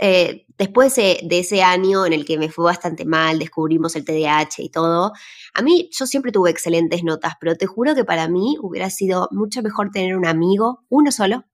eh, 0.00 0.46
después 0.56 0.94
de, 0.94 1.26
ese 1.28 1.62
año 1.62 2.06
en 2.06 2.12
el 2.12 2.24
que 2.24 2.38
me 2.38 2.50
fue 2.50 2.66
bastante 2.66 3.04
mal, 3.04 3.40
descubrimos 3.40 3.96
el 3.96 4.04
TDAH 4.04 4.62
y 4.62 4.68
todo, 4.70 5.12
a 5.54 5.62
mí 5.62 5.90
yo 5.92 6.06
siempre 6.06 6.30
tuve 6.30 6.50
excelentes 6.50 7.02
notas, 7.02 7.34
pero 7.40 7.56
te 7.56 7.66
juro 7.66 7.96
que 7.96 8.04
para 8.04 8.28
mí 8.28 8.56
hubiera 8.62 8.90
sido 8.90 9.28
mucho 9.32 9.60
mejor 9.60 9.90
tener 9.90 10.16
un 10.16 10.26
amigo, 10.26 10.84
uno 10.88 11.10
solo, 11.10 11.44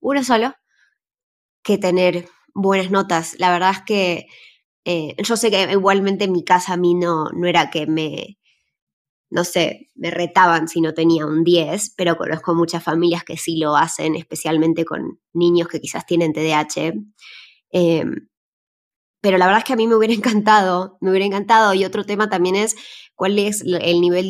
uno 0.00 0.24
solo, 0.24 0.54
que 1.62 1.78
tener 1.78 2.28
buenas 2.52 2.90
notas. 2.90 3.36
La 3.38 3.52
verdad 3.52 3.70
es 3.70 3.82
que 3.82 4.26
eh, 4.84 5.14
yo 5.22 5.36
sé 5.36 5.52
que 5.52 5.70
igualmente 5.70 6.24
en 6.24 6.32
mi 6.32 6.44
casa 6.44 6.72
a 6.72 6.76
mí 6.76 6.94
no, 6.94 7.26
no 7.30 7.46
era 7.46 7.70
que 7.70 7.86
me, 7.86 8.38
no 9.32 9.44
sé, 9.44 9.88
me 9.94 10.10
retaban 10.10 10.68
si 10.68 10.82
no 10.82 10.92
tenía 10.92 11.24
un 11.24 11.42
10, 11.42 11.94
pero 11.96 12.16
conozco 12.16 12.54
muchas 12.54 12.84
familias 12.84 13.24
que 13.24 13.38
sí 13.38 13.56
lo 13.56 13.76
hacen, 13.76 14.14
especialmente 14.14 14.84
con 14.84 15.20
niños 15.32 15.68
que 15.68 15.80
quizás 15.80 16.04
tienen 16.04 16.34
TDAH. 16.34 16.92
Em, 17.70 18.28
pero 19.22 19.38
la 19.38 19.46
verdad 19.46 19.60
es 19.60 19.64
que 19.64 19.72
a 19.72 19.76
mí 19.76 19.86
me 19.86 19.94
hubiera 19.94 20.12
encantado, 20.14 20.98
me 21.00 21.10
hubiera 21.10 21.24
encantado. 21.24 21.72
Y 21.72 21.86
otro 21.86 22.04
tema 22.04 22.28
también 22.28 22.56
es 22.56 22.76
cuál 23.14 23.38
es 23.38 23.62
el 23.62 24.02
nivel 24.02 24.28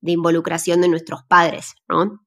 de, 0.00 0.12
involucración 0.12 0.80
de 0.80 0.88
nuestros 0.88 1.22
padres, 1.24 1.74
¿no? 1.86 2.23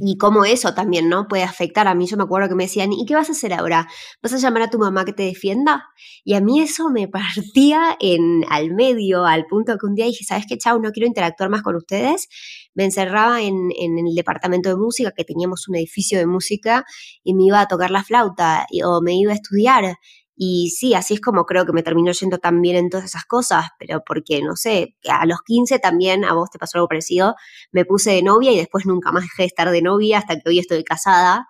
Y 0.00 0.16
cómo 0.16 0.44
eso 0.44 0.74
también, 0.74 1.08
¿no? 1.08 1.28
Puede 1.28 1.42
afectar. 1.42 1.86
A 1.88 1.94
mí 1.94 2.06
yo 2.06 2.16
me 2.16 2.22
acuerdo 2.22 2.48
que 2.48 2.54
me 2.54 2.64
decían, 2.64 2.92
¿y 2.92 3.04
qué 3.06 3.14
vas 3.14 3.28
a 3.28 3.32
hacer 3.32 3.52
ahora? 3.52 3.86
¿Vas 4.22 4.32
a 4.32 4.38
llamar 4.38 4.62
a 4.62 4.70
tu 4.70 4.78
mamá 4.78 5.04
que 5.04 5.12
te 5.12 5.24
defienda? 5.24 5.86
Y 6.24 6.34
a 6.34 6.40
mí 6.40 6.60
eso 6.60 6.90
me 6.90 7.08
partía 7.08 7.96
en, 8.00 8.44
al 8.50 8.72
medio, 8.72 9.24
al 9.26 9.46
punto 9.46 9.76
que 9.78 9.86
un 9.86 9.94
día 9.94 10.06
dije, 10.06 10.24
¿sabes 10.24 10.46
qué, 10.48 10.56
chao? 10.58 10.78
No 10.78 10.90
quiero 10.92 11.06
interactuar 11.06 11.50
más 11.50 11.62
con 11.62 11.76
ustedes. 11.76 12.28
Me 12.74 12.84
encerraba 12.84 13.42
en, 13.42 13.70
en 13.78 13.98
el 13.98 14.14
departamento 14.14 14.68
de 14.68 14.76
música, 14.76 15.12
que 15.16 15.24
teníamos 15.24 15.68
un 15.68 15.76
edificio 15.76 16.18
de 16.18 16.26
música, 16.26 16.84
y 17.22 17.34
me 17.34 17.44
iba 17.44 17.60
a 17.60 17.68
tocar 17.68 17.90
la 17.90 18.02
flauta, 18.04 18.66
o 18.84 19.00
me 19.02 19.14
iba 19.14 19.32
a 19.32 19.36
estudiar. 19.36 19.96
Y 20.36 20.70
sí, 20.70 20.94
así 20.94 21.14
es 21.14 21.20
como 21.20 21.46
creo 21.46 21.64
que 21.64 21.72
me 21.72 21.82
terminó 21.82 22.10
yendo 22.12 22.38
también 22.38 22.76
en 22.76 22.90
todas 22.90 23.06
esas 23.06 23.24
cosas, 23.24 23.66
pero 23.78 24.02
porque, 24.04 24.42
no 24.42 24.56
sé, 24.56 24.96
a 25.08 25.26
los 25.26 25.42
15 25.42 25.78
también, 25.78 26.24
a 26.24 26.34
vos 26.34 26.50
te 26.50 26.58
pasó 26.58 26.78
algo 26.78 26.88
parecido, 26.88 27.36
me 27.70 27.84
puse 27.84 28.10
de 28.10 28.22
novia 28.22 28.50
y 28.50 28.56
después 28.56 28.84
nunca 28.86 29.12
más 29.12 29.22
dejé 29.22 29.42
de 29.42 29.46
estar 29.46 29.70
de 29.70 29.82
novia 29.82 30.18
hasta 30.18 30.34
que 30.36 30.48
hoy 30.48 30.58
estoy 30.58 30.82
casada. 30.82 31.46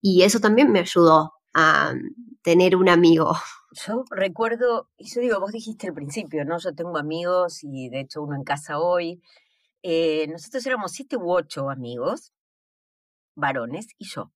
Y 0.00 0.22
eso 0.22 0.40
también 0.40 0.72
me 0.72 0.80
ayudó 0.80 1.34
a 1.54 1.94
tener 2.42 2.76
un 2.76 2.88
amigo. 2.88 3.36
Yo 3.86 4.04
recuerdo, 4.10 4.90
y 4.98 5.08
yo 5.08 5.20
digo, 5.20 5.40
vos 5.40 5.52
dijiste 5.52 5.88
al 5.88 5.94
principio, 5.94 6.44
¿no? 6.44 6.58
Yo 6.58 6.74
tengo 6.74 6.98
amigos 6.98 7.60
y 7.62 7.88
de 7.88 8.00
hecho 8.00 8.22
uno 8.22 8.36
en 8.36 8.44
casa 8.44 8.78
hoy. 8.78 9.22
Eh, 9.82 10.26
nosotros 10.28 10.64
éramos 10.66 10.92
siete 10.92 11.16
u 11.16 11.32
ocho 11.32 11.70
amigos, 11.70 12.32
varones 13.34 13.88
y 13.98 14.06
yo. 14.06 14.30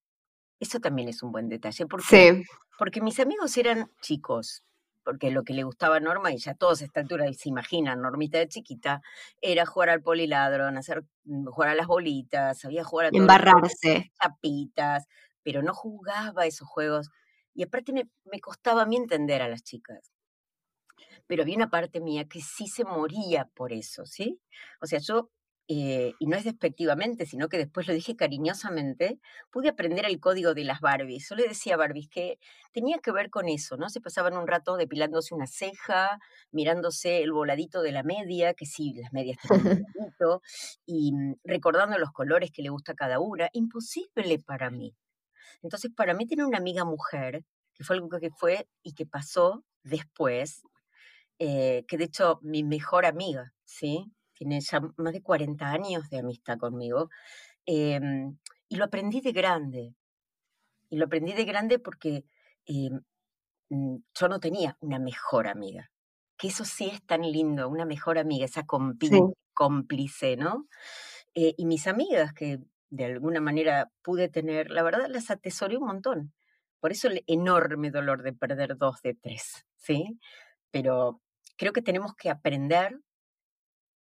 Eso 0.58 0.80
también 0.80 1.08
es 1.08 1.22
un 1.22 1.32
buen 1.32 1.48
detalle. 1.48 1.86
Porque, 1.86 2.42
porque 2.78 3.00
mis 3.00 3.20
amigos 3.20 3.56
eran 3.56 3.90
chicos, 4.00 4.64
porque 5.04 5.30
lo 5.30 5.44
que 5.44 5.52
le 5.52 5.62
gustaba 5.62 5.96
a 5.96 6.00
Norma, 6.00 6.32
y 6.32 6.38
ya 6.38 6.54
todos 6.54 6.82
a 6.82 6.84
esta 6.84 7.00
altura 7.00 7.30
se 7.32 7.48
imaginan, 7.48 8.00
Normita 8.00 8.38
de 8.38 8.48
chiquita, 8.48 9.02
era 9.40 9.66
jugar 9.66 9.90
al 9.90 10.02
poliladron, 10.02 10.76
hacer, 10.78 11.04
mm, 11.25 11.46
jugar 11.46 11.70
a 11.70 11.75
las 11.75 11.86
bolitas, 11.86 12.58
sabía 12.58 12.84
jugar 12.84 13.06
a 13.06 13.10
Embarrarse. 13.12 14.10
chapitas, 14.20 15.06
pero 15.42 15.62
no 15.62 15.75
jugaba 15.75 16.46
esos 16.46 16.66
juegos. 16.66 17.10
Y 17.54 17.62
aparte 17.62 17.92
me, 17.92 18.08
me 18.25 18.40
costaba 18.40 18.82
a 18.82 18.86
mí 18.86 18.96
entender 18.96 19.42
a 19.42 19.48
las 19.48 19.62
chicas. 19.62 20.12
Pero 21.26 21.42
había 21.42 21.56
una 21.56 21.70
parte 21.70 22.00
mía 22.00 22.26
que 22.28 22.40
sí 22.40 22.66
se 22.66 22.84
moría 22.84 23.46
por 23.54 23.72
eso, 23.72 24.06
¿sí? 24.06 24.40
O 24.80 24.86
sea, 24.86 25.00
yo 25.00 25.30
eh, 25.68 26.12
y 26.20 26.26
no 26.26 26.37
es 26.37 26.44
despectivamente, 26.44 27.26
sino 27.26 27.49
que 27.49 27.58
después 27.58 27.88
lo 27.88 27.94
dije 27.94 28.14
cariñosamente, 28.14 29.18
pude 29.50 29.68
aprender 29.68 30.06
el 30.06 30.20
código 30.20 30.54
de 30.54 30.62
las 30.62 30.80
Barbies. 30.80 31.28
Yo 31.28 31.35
le 31.35 31.49
decía 31.49 31.75
a 31.75 31.76
Barbies 31.76 32.08
que 32.08 32.38
tenía 32.73 32.99
que 32.99 33.11
ver 33.11 33.30
con 33.30 33.49
eso, 33.49 33.76
¿no? 33.76 33.88
Se 33.88 34.00
pasaban 34.00 34.37
un 34.37 34.46
rato 34.46 34.76
depilándose 34.76 35.35
una 35.35 35.49
ceja, 35.49 36.20
mirándose 36.52 37.23
el 37.23 37.32
voladito 37.32 37.82
de 37.82 37.90
la 37.90 38.04
media, 38.04 38.54
que 38.54 38.64
sí, 38.64 38.94
las 38.94 39.12
medias 39.12 39.38
tienen 39.42 39.66
un 39.66 39.87
voladito, 39.94 40.42
y 40.87 41.12
mm, 41.12 41.35
recordando 41.44 41.99
los 41.99 42.12
colores 42.12 42.52
que 42.52 42.62
le 42.62 42.70
gusta 42.70 42.92
a 42.92 42.96
cada 42.96 43.18
una. 43.18 43.49
Imposible 43.52 44.38
para 44.38 44.70
mí. 44.70 44.94
Entonces, 45.62 45.90
para 45.96 46.14
mí 46.14 46.26
tener 46.26 46.46
una 46.46 46.58
amiga 46.58 46.85
mujer, 46.85 47.44
que 47.75 47.82
fue 47.82 47.96
algo 47.96 48.08
que 48.20 48.30
fue 48.30 48.68
y 48.82 48.94
que 48.94 49.04
pasó 49.04 49.64
después, 49.82 50.62
eh, 51.38 51.85
que 51.88 51.99
de 51.99 52.04
hecho 52.04 52.38
mi 52.42 52.64
mejor 52.64 53.04
amiga, 53.04 53.52
¿sí? 53.64 54.12
Tiene 54.37 54.61
ya 54.61 54.81
más 54.97 55.12
de 55.12 55.23
40 55.23 55.71
años 55.71 56.09
de 56.11 56.19
amistad 56.19 56.59
conmigo, 56.59 57.11
em, 57.66 58.37
y 58.69 58.76
lo 58.76 58.85
aprendí 58.85 59.21
de 59.21 59.33
grande. 59.33 59.95
Y 60.90 60.97
lo 60.97 61.07
aprendí 61.07 61.33
de 61.33 61.45
grande 61.45 61.78
porque 61.78 62.25
em, 62.66 63.00
mm, 63.71 63.97
yo 64.14 64.28
no 64.28 64.40
tenía 64.40 64.76
una 64.81 64.99
mejor 64.99 65.49
amiga. 65.49 65.90
Que 66.37 66.49
eso 66.49 66.64
sí 66.64 66.87
es 66.93 67.02
tan 67.07 67.23
lindo, 67.23 67.69
una 67.69 67.87
mejor 67.87 68.19
amiga, 68.19 68.45
esa 68.47 68.64
cómplice, 69.55 70.37
¿no? 70.37 70.66
Eh, 71.35 71.55
y 71.59 71.66
mis 71.66 71.87
amigas 71.87 72.33
que 72.35 72.61
de 72.90 73.05
alguna 73.07 73.40
manera 73.40 73.90
pude 74.02 74.28
tener, 74.28 74.71
la 74.71 74.83
verdad 74.83 75.09
las 75.09 75.31
atesoré 75.31 75.76
un 75.76 75.87
montón. 75.87 76.35
Por 76.81 76.93
eso 76.93 77.09
el 77.09 77.25
enorme 77.26 77.90
dolor 77.90 78.23
de 78.23 78.33
perder 78.33 78.76
dos 78.76 79.02
de 79.02 79.14
tres, 79.14 79.66
¿sí? 79.76 80.19
Pero 80.71 81.21
creo 81.57 81.73
que 81.73 81.83
tenemos 81.83 82.14
que 82.14 82.31
aprender 82.31 83.00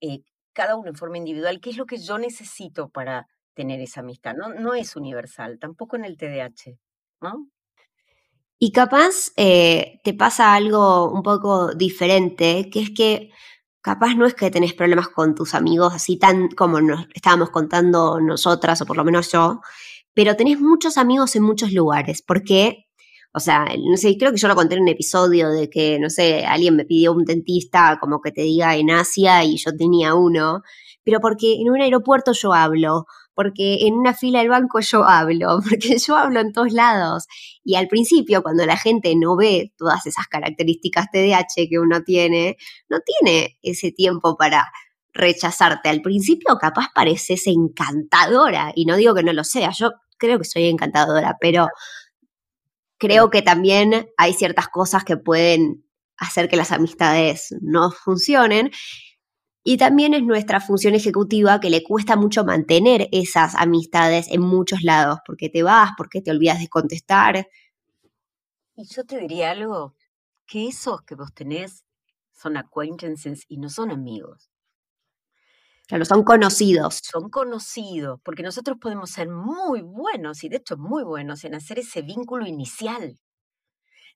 eh, 0.01 0.21
cada 0.53 0.77
uno 0.77 0.89
en 0.89 0.97
forma 0.97 1.19
individual, 1.19 1.61
qué 1.61 1.71
es 1.71 1.77
lo 1.77 1.87
que 1.87 1.99
yo 1.99 2.19
necesito 2.19 2.89
para 2.89 3.27
tener 3.55 3.81
esa 3.81 4.01
amistad. 4.01 4.35
No, 4.35 4.53
no 4.55 4.75
es 4.75 4.97
universal, 4.97 5.59
tampoco 5.59 5.97
en 5.97 6.05
el 6.05 6.17
TDAH, 6.17 6.77
¿no? 7.21 7.49
Y 8.59 8.73
capaz 8.73 9.33
eh, 9.37 10.01
te 10.05 10.15
pasa 10.15 10.55
algo 10.55 11.11
un 11.11 11.23
poco 11.23 11.75
diferente, 11.75 12.71
que 12.71 12.81
es 12.81 12.91
que 12.91 13.31
capaz 13.83 14.15
no 14.15 14.27
es 14.27 14.35
que 14.35 14.51
tenés 14.51 14.73
problemas 14.73 15.09
con 15.09 15.35
tus 15.35 15.55
amigos 15.55 15.93
así 15.93 16.17
tan 16.19 16.49
como 16.49 16.81
nos 16.81 17.07
estábamos 17.15 17.51
contando 17.51 18.21
nosotras, 18.21 18.81
o 18.81 18.87
por 18.87 18.97
lo 18.97 19.05
menos 19.05 19.31
yo, 19.31 19.61
pero 20.15 20.37
tenés 20.37 20.61
muchos 20.61 20.97
amigos 20.97 21.37
en 21.37 21.43
muchos 21.43 21.73
lugares, 21.73 22.23
porque, 22.23 22.87
o 23.37 23.41
sea, 23.41 23.67
no 23.85 23.97
sé, 23.97 24.17
creo 24.17 24.31
que 24.31 24.39
yo 24.39 24.47
lo 24.47 24.55
conté 24.55 24.77
en 24.77 24.83
un 24.83 24.89
episodio 24.89 25.51
de 25.51 25.69
que, 25.69 25.99
no 25.99 26.09
sé, 26.09 26.47
alguien 26.47 26.77
me 26.77 26.85
pidió 26.85 27.13
un 27.13 27.25
dentista 27.25 27.99
como 28.01 28.21
que 28.21 28.31
te 28.31 28.43
diga 28.43 28.77
en 28.77 28.93
Asia 28.93 29.43
y 29.43 29.57
yo 29.57 29.77
tenía 29.77 30.15
uno, 30.15 30.63
pero 31.03 31.19
porque 31.21 31.55
en 31.55 31.69
un 31.69 31.81
aeropuerto 31.81 32.33
yo 32.33 32.55
hablo, 32.55 33.07
porque 33.35 33.87
en 33.87 33.95
una 33.95 34.15
fila 34.15 34.39
del 34.39 34.51
banco 34.51 34.79
yo 34.79 35.03
hablo, 35.03 35.59
porque 35.69 35.99
yo 35.99 36.17
hablo 36.17 36.39
en 36.39 36.53
todos 36.53 36.73
lados. 36.73 37.27
Y 37.65 37.75
al 37.75 37.89
principio, 37.89 38.41
cuando 38.45 38.65
la 38.67 38.77
gente 38.77 39.15
no 39.17 39.37
ve 39.37 39.73
todas 39.77 40.07
esas 40.07 40.29
características 40.29 41.11
TDAH 41.11 41.67
que 41.69 41.81
uno 41.81 42.03
tiene, 42.03 42.57
no 42.89 42.99
tiene 43.01 43.59
ese 43.63 43.91
tiempo 43.91 44.37
para 44.37 44.71
rechazarte. 45.13 45.89
Al 45.89 46.03
principio 46.03 46.57
capaz 46.61 46.87
pareces 46.95 47.49
encantadora, 47.49 48.73
y 48.77 48.85
no 48.87 48.95
digo 48.95 49.13
que 49.13 49.25
no 49.25 49.33
lo 49.33 49.43
sea, 49.43 49.71
yo 49.73 49.91
creo 50.19 50.39
que 50.39 50.45
soy 50.45 50.67
encantadora, 50.69 51.37
pero 51.41 51.67
creo 52.99 53.31
que 53.31 53.43
también 53.43 54.09
hay 54.17 54.35
ciertas 54.35 54.69
cosas 54.69 55.05
que 55.05 55.17
pueden 55.17 55.85
hacer 56.17 56.49
que 56.49 56.57
las 56.57 56.73
amistades 56.73 57.55
no 57.61 57.91
funcionen 57.91 58.71
y 59.67 59.79
también 59.79 60.13
es 60.13 60.23
nuestra 60.23 60.61
función 60.61 60.95
ejecutiva 60.95 61.59
que 61.59 61.71
le 61.71 61.83
cuesta 61.83 62.17
mucho 62.17 62.45
mantener 62.45 63.09
esas 63.13 63.55
amistades 63.55 64.29
en 64.29 64.43
muchos 64.43 64.83
lados, 64.83 65.21
porque 65.27 65.49
te 65.49 65.63
vas, 65.63 65.93
porque 65.97 66.21
te 66.21 66.31
olvidas 66.31 66.61
de 66.61 66.69
contestar. 66.69 67.49
Y 68.77 68.85
yo 68.85 69.05
te 69.05 69.19
diría 69.19 69.53
algo, 69.53 69.95
que 70.47 70.69
esos 70.69 71.01
que 71.03 71.15
vos 71.15 71.33
tenés 71.33 71.87
son 72.33 72.59
acquaintances 72.59 73.47
y 73.49 73.57
no 73.57 73.71
son 73.71 73.91
amigos. 73.91 74.51
Claro, 75.89 76.05
son 76.07 76.25
conocidos. 76.25 77.01
Son 77.03 77.29
conocidos, 77.29 78.19
porque 78.25 78.43
nosotros 78.43 78.79
podemos 78.81 79.11
ser 79.11 79.29
muy 79.29 79.83
buenos, 79.83 80.43
y 80.43 80.49
de 80.49 80.57
hecho 80.57 80.77
muy 80.79 81.05
buenos, 81.05 81.45
en 81.45 81.55
hacer 81.55 81.79
ese 81.79 82.01
vínculo 82.03 82.47
inicial. 82.47 83.19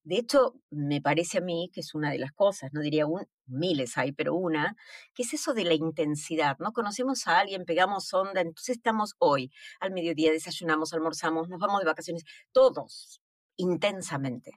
De 0.05 0.17
hecho, 0.17 0.55
me 0.71 1.01
parece 1.01 1.39
a 1.39 1.41
mí 1.41 1.71
que 1.73 1.81
es 1.81 1.95
una 1.95 2.11
de 2.11 2.19
las 2.19 2.33
cosas, 2.33 2.73
no 2.73 2.81
diría 2.81 3.07
un, 3.07 3.27
miles 3.47 3.99
hay, 3.99 4.13
pero 4.13 4.35
una, 4.35 4.77
que 5.15 5.23
es 5.23 5.35
eso 5.35 5.53
de 5.55 5.65
la 5.65 5.75
intensidad, 5.75 6.57
¿no? 6.59 6.73
Conocemos 6.73 7.27
a 7.27 7.39
alguien, 7.39 7.65
pegamos 7.65 8.13
onda, 8.15 8.41
entonces 8.41 8.77
estamos 8.77 9.15
hoy, 9.19 9.53
al 9.81 9.93
mediodía, 9.93 10.33
desayunamos, 10.33 10.93
almorzamos, 10.95 11.49
nos 11.49 11.61
vamos 11.61 11.81
de 11.81 11.87
vacaciones, 11.87 12.25
todos, 12.53 13.21
intensamente. 13.57 14.53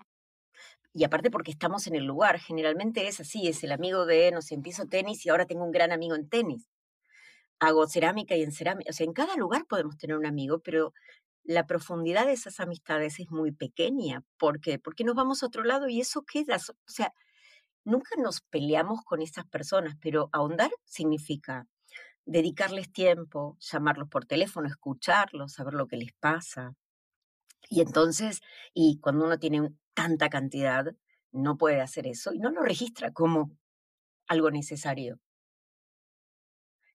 Y 0.94 1.03
aparte 1.03 1.32
porque 1.32 1.51
estamos 1.51 1.88
en 1.88 1.96
el 1.96 2.06
lugar, 2.06 2.39
generalmente 2.39 3.08
es 3.08 3.20
así, 3.20 3.48
es 3.48 3.63
el 3.63 3.72
amigo 3.74 4.06
de, 4.06 4.32
no 4.32 4.41
sé, 4.41 4.56
empiezo 4.56 4.88
tenis 4.88 5.25
y 5.25 5.30
ahora 5.30 5.46
tengo 5.46 5.65
un 5.65 5.72
gran 5.72 5.91
amigo 5.91 6.15
en 6.15 6.30
tenis. 6.30 6.70
Hago 7.62 7.88
cerámica 7.88 8.36
y 8.36 8.44
en 8.44 8.51
cerámica, 8.51 8.89
o 8.89 8.94
sea, 8.94 9.06
en 9.06 9.13
cada 9.13 9.38
lugar 9.38 9.65
podemos 9.68 9.98
tener 9.98 10.18
un 10.18 10.25
amigo, 10.25 10.60
pero 10.60 10.94
la 11.44 11.68
profundidad 11.68 12.25
de 12.25 12.34
esas 12.34 12.60
amistades 12.60 13.20
es 13.20 13.32
muy 13.32 13.51
pequeña. 13.53 14.24
¿Por 14.38 14.60
qué? 14.62 14.80
Porque 14.80 15.03
nos 15.06 15.15
vamos 15.15 15.44
a 15.44 15.48
otro 15.48 15.63
lado 15.63 15.88
y 15.88 16.01
eso 16.01 16.24
queda. 16.24 16.58
O 16.58 16.91
sea, 16.91 17.13
nunca 17.86 18.15
nos 18.18 18.41
peleamos 18.41 19.01
con 19.06 19.22
esas 19.22 19.46
personas, 19.48 19.96
pero 20.01 20.30
ahondar 20.34 20.72
significa 20.86 21.68
dedicarles 22.25 22.91
tiempo, 22.91 23.58
llamarlos 23.60 24.10
por 24.10 24.25
teléfono, 24.25 24.68
escucharlos, 24.68 25.53
saber 25.53 25.75
lo 25.75 25.88
que 25.88 25.98
les 25.98 26.13
pasa. 26.20 26.74
Y 27.70 27.82
entonces, 27.82 28.41
y 28.74 29.00
cuando 29.00 29.25
uno 29.25 29.39
tiene 29.39 29.70
tanta 29.94 30.30
cantidad, 30.30 30.86
no 31.32 31.58
puede 31.58 31.82
hacer 31.82 32.08
eso 32.08 32.34
y 32.34 32.39
no 32.39 32.51
lo 32.51 32.62
registra 32.63 33.12
como 33.13 33.51
algo 34.27 34.51
necesario. 34.51 35.20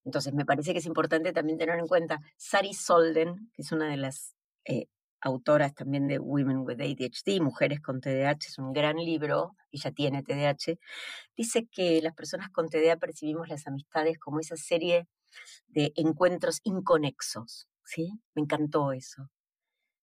Entonces, 0.07 0.33
me 0.33 0.47
parece 0.47 0.73
que 0.73 0.79
es 0.79 0.87
importante 0.87 1.33
también 1.33 1.59
tener 1.59 1.79
en 1.79 1.89
cuenta 1.89 2.21
Sari 2.37 2.73
Solden, 2.75 3.51
que 3.53 3.63
es 3.63 3.73
una 3.73 3.91
de 3.91 3.97
las 3.97 4.37
eh, 4.65 4.87
autoras 5.21 5.75
también 5.75 6.07
de 6.07 6.21
Women 6.21 6.59
with 6.59 6.81
ADHD, 6.81 7.43
Mujeres 7.43 7.81
con 7.81 8.01
TDAH, 8.01 8.47
es 8.47 8.59
un 8.59 8.73
gran 8.73 8.97
libro, 8.97 9.57
ella 9.73 9.91
tiene 9.91 10.23
TDAH, 10.23 10.79
dice 11.37 11.67
que 11.67 12.01
las 12.03 12.15
personas 12.15 12.51
con 12.51 12.69
TDA 12.69 12.97
percibimos 12.97 13.49
las 13.49 13.67
amistades 13.67 14.17
como 14.19 14.39
esa 14.39 14.57
serie 14.57 15.09
de 15.67 15.93
encuentros 15.97 16.61
inconexos, 16.63 17.69
¿sí? 17.85 18.13
Me 18.37 18.43
encantó 18.43 18.93
eso, 18.93 19.29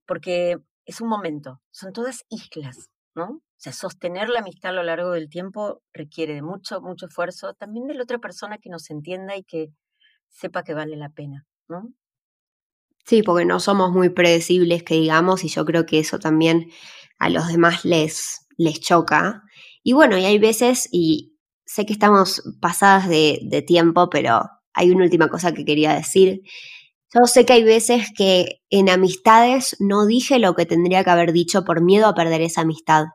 porque 0.05 0.57
es 0.85 0.99
un 0.99 1.07
momento, 1.07 1.61
son 1.71 1.93
todas 1.93 2.25
islas, 2.27 2.89
¿no? 3.15 3.25
O 3.25 3.41
sea, 3.55 3.71
sostener 3.71 4.27
la 4.27 4.39
amistad 4.39 4.71
a 4.71 4.75
lo 4.75 4.83
largo 4.83 5.11
del 5.11 5.29
tiempo 5.29 5.81
requiere 5.93 6.33
de 6.33 6.41
mucho, 6.41 6.81
mucho 6.81 7.05
esfuerzo, 7.05 7.53
también 7.53 7.87
de 7.87 7.93
la 7.93 8.03
otra 8.03 8.19
persona 8.19 8.57
que 8.57 8.69
nos 8.69 8.89
entienda 8.89 9.37
y 9.37 9.43
que 9.43 9.71
sepa 10.33 10.63
que 10.63 10.73
vale 10.73 10.97
la 10.97 11.09
pena, 11.09 11.45
¿no? 11.69 11.93
Sí, 13.05 13.21
porque 13.21 13.45
no 13.45 13.59
somos 13.59 13.91
muy 13.91 14.09
predecibles, 14.09 14.83
que 14.83 14.95
digamos, 14.95 15.43
y 15.43 15.49
yo 15.49 15.65
creo 15.65 15.85
que 15.85 15.99
eso 15.99 16.19
también 16.19 16.71
a 17.19 17.29
los 17.29 17.47
demás 17.47 17.85
les, 17.85 18.47
les 18.57 18.79
choca. 18.79 19.43
Y 19.83 19.93
bueno, 19.93 20.17
y 20.17 20.25
hay 20.25 20.39
veces, 20.39 20.87
y 20.91 21.37
sé 21.65 21.85
que 21.85 21.93
estamos 21.93 22.41
pasadas 22.61 23.09
de, 23.09 23.63
tiempo, 23.67 24.09
pero 24.09 24.49
hay 24.73 24.91
una 24.91 25.03
última 25.05 25.27
cosa 25.29 25.53
que 25.53 25.65
quería 25.65 25.93
decir. 25.93 26.41
Yo 27.13 27.25
sé 27.25 27.45
que 27.45 27.53
hay 27.53 27.63
veces 27.63 28.07
que 28.15 28.61
en 28.69 28.89
amistades 28.89 29.75
no 29.79 30.05
dije 30.05 30.39
lo 30.39 30.55
que 30.55 30.65
tendría 30.65 31.03
que 31.03 31.09
haber 31.11 31.33
dicho 31.33 31.63
por 31.65 31.81
miedo 31.81 32.07
a 32.07 32.15
perder 32.15 32.41
esa 32.41 32.61
amistad. 32.61 33.05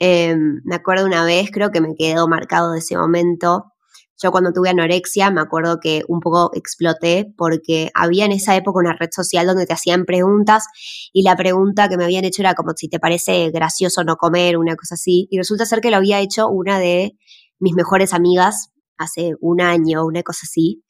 Em, 0.00 0.60
me 0.64 0.74
acuerdo 0.76 1.06
una 1.06 1.24
vez, 1.24 1.50
creo 1.52 1.70
que 1.70 1.80
me 1.80 1.94
quedó 1.94 2.28
marcado 2.28 2.72
de 2.72 2.80
ese 2.80 2.96
momento, 2.96 3.73
yo 4.22 4.30
cuando 4.30 4.52
tuve 4.52 4.70
anorexia 4.70 5.30
me 5.30 5.40
acuerdo 5.40 5.78
que 5.80 6.02
un 6.08 6.20
poco 6.20 6.50
exploté 6.54 7.32
porque 7.36 7.90
había 7.94 8.24
en 8.24 8.32
esa 8.32 8.54
época 8.56 8.78
una 8.78 8.96
red 8.98 9.10
social 9.10 9.46
donde 9.46 9.66
te 9.66 9.72
hacían 9.72 10.04
preguntas 10.04 10.64
y 11.12 11.22
la 11.22 11.36
pregunta 11.36 11.88
que 11.88 11.96
me 11.96 12.04
habían 12.04 12.24
hecho 12.24 12.42
era 12.42 12.54
como 12.54 12.72
si 12.76 12.88
te 12.88 13.00
parece 13.00 13.50
gracioso 13.50 14.04
no 14.04 14.16
comer, 14.16 14.56
una 14.56 14.76
cosa 14.76 14.94
así. 14.94 15.26
Y 15.30 15.38
resulta 15.38 15.66
ser 15.66 15.80
que 15.80 15.90
lo 15.90 15.96
había 15.96 16.20
hecho 16.20 16.48
una 16.48 16.78
de 16.78 17.16
mis 17.58 17.74
mejores 17.74 18.12
amigas 18.12 18.70
hace 18.96 19.32
un 19.40 19.60
año, 19.60 20.04
una 20.04 20.22
cosa 20.22 20.40
así. 20.44 20.82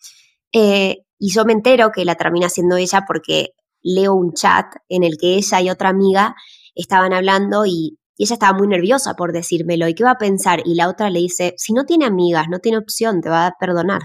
Eh, 0.52 0.98
y 1.18 1.32
yo 1.32 1.44
me 1.44 1.52
entero 1.52 1.90
que 1.90 2.04
la 2.04 2.16
termina 2.16 2.46
haciendo 2.46 2.76
ella 2.76 3.04
porque 3.06 3.54
leo 3.82 4.14
un 4.14 4.32
chat 4.32 4.66
en 4.88 5.04
el 5.04 5.16
que 5.18 5.36
ella 5.36 5.60
y 5.60 5.70
otra 5.70 5.90
amiga 5.90 6.34
estaban 6.74 7.12
hablando 7.12 7.64
y 7.66 7.98
y 8.16 8.24
ella 8.24 8.34
estaba 8.34 8.56
muy 8.56 8.68
nerviosa 8.68 9.14
por 9.14 9.32
decírmelo. 9.32 9.88
¿Y 9.88 9.94
qué 9.94 10.04
va 10.04 10.12
a 10.12 10.18
pensar? 10.18 10.62
Y 10.64 10.74
la 10.74 10.88
otra 10.88 11.10
le 11.10 11.20
dice, 11.20 11.54
si 11.56 11.72
no 11.72 11.84
tiene 11.84 12.04
amigas, 12.04 12.46
no 12.48 12.58
tiene 12.58 12.78
opción, 12.78 13.20
te 13.20 13.28
va 13.28 13.46
a 13.46 13.54
perdonar. 13.58 14.02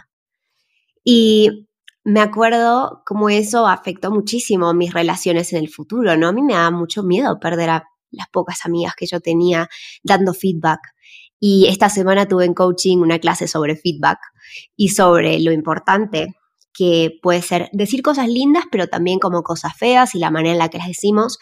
Y 1.04 1.68
me 2.04 2.22
acuerdo 2.22 3.04
cómo 3.06 3.30
eso 3.30 3.68
afectó 3.68 4.12
muchísimo 4.12 4.74
mis 4.74 4.94
relaciones 4.94 5.54
en 5.54 5.60
el 5.60 5.70
futuro, 5.70 6.18
¿no? 6.18 6.28
A 6.28 6.32
mí 6.32 6.42
me 6.42 6.54
daba 6.54 6.72
mucho 6.72 7.04
miedo 7.04 7.40
perder 7.40 7.70
a 7.70 7.84
las 8.12 8.28
pocas 8.30 8.66
amigas 8.66 8.96
que 8.96 9.06
yo 9.06 9.20
tenía 9.20 9.70
dando 10.04 10.34
feedback. 10.34 10.80
Y 11.40 11.68
esta 11.68 11.90
semana 11.90 12.28
tuve 12.28 12.46
en 12.46 12.54
coaching 12.54 12.98
una 12.98 13.20
clase 13.20 13.48
sobre 13.48 13.76
feedback 13.76 14.20
y 14.76 14.90
sobre 14.90 15.40
lo 15.40 15.52
importante 15.52 16.36
que 16.74 17.12
puede 17.22 17.42
ser 17.42 17.70
decir 17.74 18.02
cosas 18.02 18.28
lindas, 18.28 18.64
pero 18.72 18.88
también 18.88 19.20
como 19.20 19.44
cosas 19.44 19.78
feas 19.78 20.16
y 20.16 20.20
la 20.20 20.32
manera 20.32 20.54
en 20.54 20.60
la 20.60 20.70
que 20.70 20.78
las 20.78 20.88
decimos. 20.88 21.38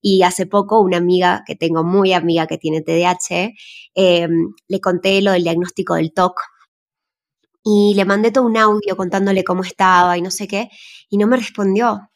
Y 0.00 0.22
hace 0.22 0.46
poco 0.46 0.80
una 0.80 0.98
amiga 0.98 1.42
que 1.46 1.56
tengo 1.56 1.84
muy 1.84 2.12
amiga 2.12 2.46
que 2.46 2.58
tiene 2.58 2.82
TDAH, 2.82 3.52
em, 3.94 4.54
le 4.68 4.80
conté 4.80 5.20
lo 5.22 5.32
del 5.32 5.42
diagnóstico 5.44 5.94
del 5.94 6.12
TOC 6.12 6.40
y 7.64 7.94
le 7.94 8.04
mandé 8.04 8.30
todo 8.30 8.44
un 8.44 8.56
audio 8.56 8.96
contándole 8.96 9.42
cómo 9.42 9.62
estaba 9.62 10.16
y 10.16 10.22
no 10.22 10.30
sé 10.30 10.46
qué, 10.46 10.68
y 11.10 11.18
no 11.18 11.26
me 11.26 11.36
respondió. 11.36 12.10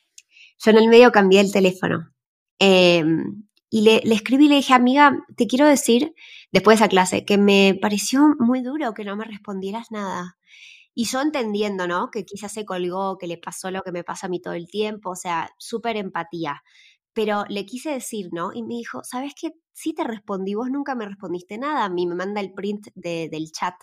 Yo 0.65 0.71
en 0.71 0.79
el 0.79 0.89
medio 0.89 1.11
cambié 1.11 1.41
el 1.41 1.53
teléfono. 1.53 2.13
Em, 2.61 3.45
y 3.71 3.83
le, 3.83 4.01
le, 4.05 4.15
escribí 4.15 4.47
y 4.47 4.49
le 4.49 4.57
dije, 4.57 4.75
amiga, 4.75 5.19
te 5.37 5.47
quiero 5.49 5.67
decir, 5.67 6.15
después 6.53 6.79
de 6.79 6.85
esa 6.85 6.89
clase, 6.89 7.25
que 7.25 7.39
me 7.39 7.79
pareció 7.81 8.35
muy 8.39 8.63
duro 8.63 8.95
que 8.95 9.05
no 9.05 9.17
me 9.17 9.25
respondieras 9.25 9.91
nada. 9.91 10.37
Y 10.95 11.07
yo 11.07 11.21
entendiendo, 11.21 11.89
¿no? 11.89 12.11
Que 12.13 12.25
quizás 12.25 12.53
se 12.53 12.65
colgó, 12.65 13.19
que 13.19 13.27
le 13.27 13.39
pasó 13.39 13.71
lo 13.71 13.83
que 13.83 13.93
me 13.93 14.05
pasa 14.05 14.27
a 14.27 14.31
mí 14.31 14.41
todo 14.41 14.55
el 14.55 14.69
tiempo, 14.69 15.11
o 15.11 15.17
sea, 15.17 15.51
súper 15.59 15.97
empatía 15.97 16.63
pero 17.21 17.45
le 17.51 17.67
quise 17.67 17.91
decir, 17.91 18.31
¿no? 18.33 18.51
Y 18.55 18.63
me 18.63 18.77
dijo, 18.77 19.05
¿sabes 19.05 19.35
qué? 19.39 19.53
Sí 19.75 19.93
te 19.93 20.05
respondí, 20.05 20.55
vos 20.55 20.71
nunca 20.71 20.95
me 20.95 21.05
respondiste 21.05 21.59
nada. 21.59 21.85
A 21.85 21.91
mí 21.91 22.07
me 22.07 22.15
manda 22.15 22.41
el 22.41 22.55
print 22.55 22.87
del 22.95 23.53
chat. 23.53 23.75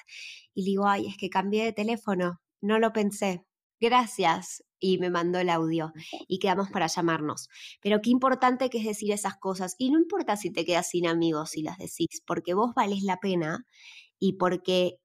Y 0.56 0.64
le 0.64 0.70
digo, 0.72 0.88
ay, 0.88 1.06
es 1.06 1.18
que 1.18 1.30
cambié 1.30 1.64
de 1.64 1.72
teléfono, 1.72 2.42
no 2.62 2.80
lo 2.80 2.94
pensé. 2.94 3.46
Gracias. 3.80 4.64
Y 4.80 4.98
me 4.98 5.12
mandó 5.12 5.38
el 5.38 5.52
audio 5.52 5.94
y 6.28 6.40
quedamos 6.40 6.72
para 6.72 6.88
llamarnos. 6.88 7.48
Pero 7.80 8.02
qué 8.02 8.10
importante 8.10 8.72
que 8.72 8.80
es 8.80 8.86
decir 8.86 9.12
esas 9.12 9.38
cosas. 9.38 9.76
Y 9.78 9.92
no 9.92 10.00
importa 10.00 10.36
si 10.36 10.52
te 10.52 10.66
quedas 10.66 10.90
sin 10.90 11.06
amigos 11.06 11.52
si 11.52 11.62
las 11.62 11.78
decís, 11.78 12.24
porque 12.26 12.56
vos 12.56 12.74
vales 12.76 13.04
la 13.04 13.18
pena 13.18 13.68
y 14.18 14.34
porque 14.38 14.98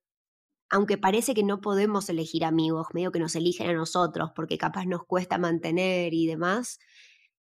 aunque 0.71 0.97
parece 0.97 1.35
que 1.35 1.43
no 1.43 1.61
podemos 1.61 2.09
elegir 2.09 2.47
amigos, 2.47 2.87
medio 2.95 3.13
que 3.13 3.21
nos 3.21 3.37
eligen 3.37 3.69
a 3.69 3.75
nosotros, 3.75 4.31
porque 4.35 4.57
capaz 4.57 4.87
nos 4.87 5.05
cuesta 5.05 5.37
mantener 5.37 6.15
y 6.15 6.27
demás, 6.27 6.79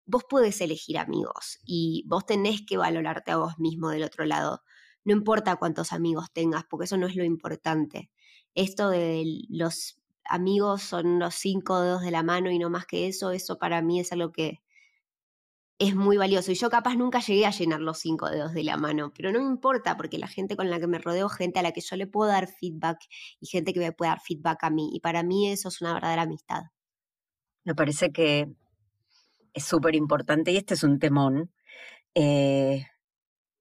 vos 0.07 0.25
puedes 0.29 0.61
elegir 0.61 0.99
amigos 0.99 1.59
y 1.64 2.05
vos 2.07 2.25
tenés 2.27 2.62
que 2.66 2.77
valorarte 2.77 3.33
a 3.33 3.38
vos 3.38 3.59
mismo 3.59 3.90
del 3.90 4.05
otro 4.05 4.25
lado. 4.25 4.62
No 5.05 5.12
importa 5.12 5.57
cuántos 5.57 5.92
amigos 5.92 6.33
tengas, 6.33 6.64
porque 6.64 6.85
eso 6.85 6.97
no 6.97 7.07
es 7.07 7.16
lo 7.16 7.25
importante. 7.25 8.11
esto 8.55 8.90
de 8.90 9.25
los 9.51 10.01
amigos 10.25 10.83
son 10.83 11.19
los 11.19 11.35
cinco 11.35 11.81
dedos 11.81 12.03
de 12.03 12.11
la 12.11 12.23
mano 12.23 12.51
y 12.51 12.59
no 12.59 12.71
más 12.71 12.87
que 12.87 13.07
eso, 13.07 13.31
eso 13.31 13.59
para 13.59 13.83
mí 13.83 14.01
es 14.01 14.12
algo 14.12 14.33
que 14.33 14.62
es 15.79 15.95
muy 15.95 16.16
valioso. 16.16 16.53
Y 16.53 16.55
yo 16.55 16.71
capaz 16.71 16.97
nunca 16.97 17.21
llegué 17.21 17.47
a 17.47 17.51
llenar 17.51 17.81
los 17.81 17.99
cinco 17.99 18.31
dedos 18.31 18.55
de 18.55 18.64
la 18.64 18.77
mano, 18.77 19.12
pero 19.14 19.31
no 19.33 19.40
me 19.40 19.47
importa 19.47 19.97
porque 19.97 20.19
la 20.19 20.29
gente 20.29 20.57
con 20.57 20.71
la 20.71 20.81
que 20.81 20.87
me 20.87 20.99
rodeo, 20.99 21.29
gente 21.29 21.59
a 21.59 21.62
la 21.62 21.73
que 21.73 21.83
yo 21.83 21.97
le 21.97 22.07
puedo 22.07 22.31
dar 22.31 22.49
feedback 22.49 22.99
y 23.40 23.47
gente 23.47 23.73
que 23.73 23.81
me 23.81 23.92
puede 23.92 24.11
dar 24.11 24.21
feedback 24.21 24.64
a 24.64 24.71
mí. 24.71 24.90
Y 24.92 25.01
para 25.01 25.23
mí 25.23 25.51
eso 25.51 25.69
es 25.69 25.81
una 25.81 25.95
verdadera 25.95 26.23
amistad. 26.23 26.62
Me 27.64 27.75
parece 27.75 28.11
que 28.11 28.49
es 29.57 29.64
súper 29.64 29.95
importante 29.97 30.53
y 30.53 30.59
este 30.59 30.75
es 30.75 30.85
un 30.85 30.99
temón. 30.99 31.51
Eh, 32.14 32.85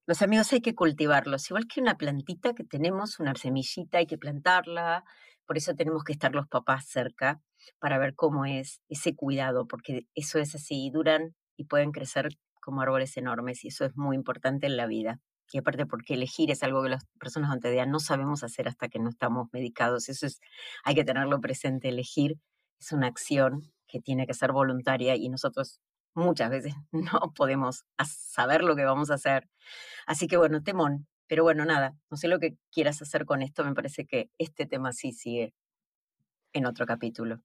los 0.06 0.22
amigos 0.22 0.52
hay 0.52 0.60
que 0.60 0.74
cultivarlos, 0.74 1.50
igual 1.50 1.66
que 1.66 1.80
una 1.80 1.96
plantita 1.96 2.54
que 2.54 2.64
tenemos, 2.64 3.18
una 3.18 3.34
semillita, 3.34 3.98
hay 3.98 4.06
que 4.06 4.18
plantarla, 4.18 5.04
por 5.46 5.56
eso 5.56 5.74
tenemos 5.74 6.04
que 6.04 6.12
estar 6.12 6.34
los 6.34 6.48
papás 6.48 6.86
cerca 6.86 7.40
para 7.78 7.98
ver 7.98 8.14
cómo 8.14 8.44
es 8.44 8.82
ese 8.88 9.16
cuidado, 9.16 9.66
porque 9.66 10.06
eso 10.14 10.38
es 10.38 10.54
así, 10.54 10.90
duran 10.92 11.34
y 11.56 11.64
pueden 11.64 11.92
crecer 11.92 12.28
como 12.60 12.82
árboles 12.82 13.16
enormes 13.16 13.64
y 13.64 13.68
eso 13.68 13.86
es 13.86 13.96
muy 13.96 14.16
importante 14.16 14.66
en 14.66 14.76
la 14.76 14.86
vida. 14.86 15.20
Y 15.50 15.58
aparte 15.58 15.86
porque 15.86 16.14
elegir 16.14 16.50
es 16.50 16.62
algo 16.62 16.82
que 16.82 16.90
las 16.90 17.06
personas 17.18 17.50
ante 17.50 17.70
día 17.70 17.86
no 17.86 18.00
sabemos 18.00 18.42
hacer 18.42 18.68
hasta 18.68 18.88
que 18.88 18.98
no 18.98 19.08
estamos 19.08 19.48
medicados. 19.52 20.08
Eso 20.08 20.26
es, 20.26 20.40
hay 20.84 20.94
que 20.96 21.04
tenerlo 21.04 21.40
presente. 21.40 21.88
Elegir 21.88 22.34
es 22.80 22.92
una 22.92 23.06
acción 23.06 23.62
que 23.86 24.00
tiene 24.00 24.26
que 24.26 24.34
ser 24.34 24.52
voluntaria 24.52 25.16
y 25.16 25.28
nosotros 25.28 25.80
muchas 26.16 26.50
veces 26.50 26.74
no 26.92 27.32
podemos 27.34 27.84
saber 28.04 28.62
lo 28.62 28.74
que 28.74 28.84
vamos 28.84 29.10
a 29.10 29.14
hacer. 29.14 29.48
Así 30.06 30.26
que 30.26 30.36
bueno, 30.36 30.62
temón. 30.62 31.06
Pero 31.28 31.42
bueno, 31.42 31.64
nada, 31.64 31.96
no 32.10 32.16
sé 32.16 32.28
lo 32.28 32.38
que 32.38 32.56
quieras 32.70 33.02
hacer 33.02 33.26
con 33.26 33.42
esto. 33.42 33.64
Me 33.64 33.74
parece 33.74 34.06
que 34.06 34.30
este 34.38 34.66
tema 34.66 34.92
sí 34.92 35.12
sigue 35.12 35.54
en 36.52 36.66
otro 36.66 36.86
capítulo. 36.86 37.40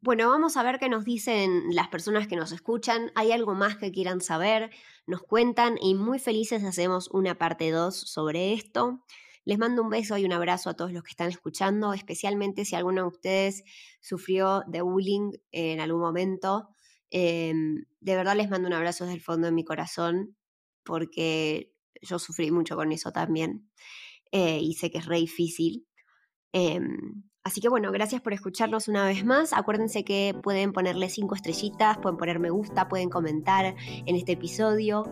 Bueno, 0.00 0.28
vamos 0.28 0.56
a 0.56 0.62
ver 0.62 0.78
qué 0.78 0.88
nos 0.88 1.04
dicen 1.04 1.74
las 1.74 1.88
personas 1.88 2.28
que 2.28 2.36
nos 2.36 2.52
escuchan. 2.52 3.10
¿Hay 3.16 3.32
algo 3.32 3.54
más 3.54 3.76
que 3.76 3.90
quieran 3.90 4.20
saber? 4.20 4.70
Nos 5.06 5.22
cuentan 5.22 5.76
y 5.80 5.94
muy 5.94 6.20
felices 6.20 6.62
hacemos 6.62 7.08
una 7.10 7.36
parte 7.36 7.70
2 7.72 7.96
sobre 7.96 8.52
esto. 8.52 9.04
Les 9.44 9.58
mando 9.58 9.82
un 9.82 9.90
beso 9.90 10.16
y 10.16 10.24
un 10.24 10.32
abrazo 10.32 10.70
a 10.70 10.74
todos 10.74 10.92
los 10.92 11.02
que 11.02 11.10
están 11.10 11.30
escuchando, 11.30 11.94
especialmente 11.94 12.64
si 12.64 12.76
alguno 12.76 13.02
de 13.02 13.08
ustedes 13.08 13.64
sufrió 14.00 14.62
de 14.66 14.82
bullying 14.82 15.32
en 15.52 15.80
algún 15.80 16.00
momento. 16.00 16.68
Em, 17.10 17.84
de 18.00 18.16
verdad 18.16 18.36
les 18.36 18.50
mando 18.50 18.68
un 18.68 18.74
abrazo 18.74 19.04
desde 19.04 19.16
el 19.16 19.22
fondo 19.22 19.46
de 19.46 19.52
mi 19.52 19.64
corazón 19.64 20.36
porque 20.84 21.72
yo 22.02 22.18
sufrí 22.18 22.50
mucho 22.50 22.76
con 22.76 22.92
eso 22.92 23.12
también 23.12 23.70
eh, 24.32 24.60
y 24.60 24.74
sé 24.74 24.90
que 24.90 24.98
es 24.98 25.06
re 25.06 25.18
difícil. 25.18 25.86
Em, 26.52 27.24
Así 27.48 27.62
que 27.62 27.70
bueno, 27.70 27.90
gracias 27.92 28.20
por 28.20 28.34
escucharnos 28.34 28.88
una 28.88 29.06
vez 29.06 29.24
más. 29.24 29.54
Acuérdense 29.54 30.04
que 30.04 30.38
pueden 30.42 30.74
ponerle 30.74 31.08
cinco 31.08 31.34
estrellitas, 31.34 31.96
pueden 31.96 32.18
poner 32.18 32.38
me 32.38 32.50
gusta, 32.50 32.88
pueden 32.88 33.08
comentar 33.08 33.74
en 34.04 34.16
este 34.16 34.32
episodio. 34.32 35.04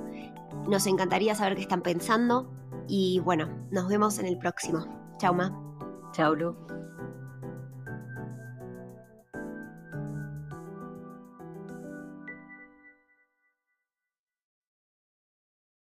Nos 0.69 0.87
encantaría 0.87 1.35
saber 1.35 1.55
qué 1.55 1.63
están 1.63 1.81
pensando. 1.81 2.53
Y 2.89 3.21
bueno, 3.21 3.67
nos 3.71 3.89
vemos 3.89 4.19
en 4.19 4.27
el 4.27 4.37
próximo. 4.37 4.85
Chau, 5.19 5.35
Ma. 5.35 5.51
Chau, 6.13 6.35
Lu. 6.35 6.55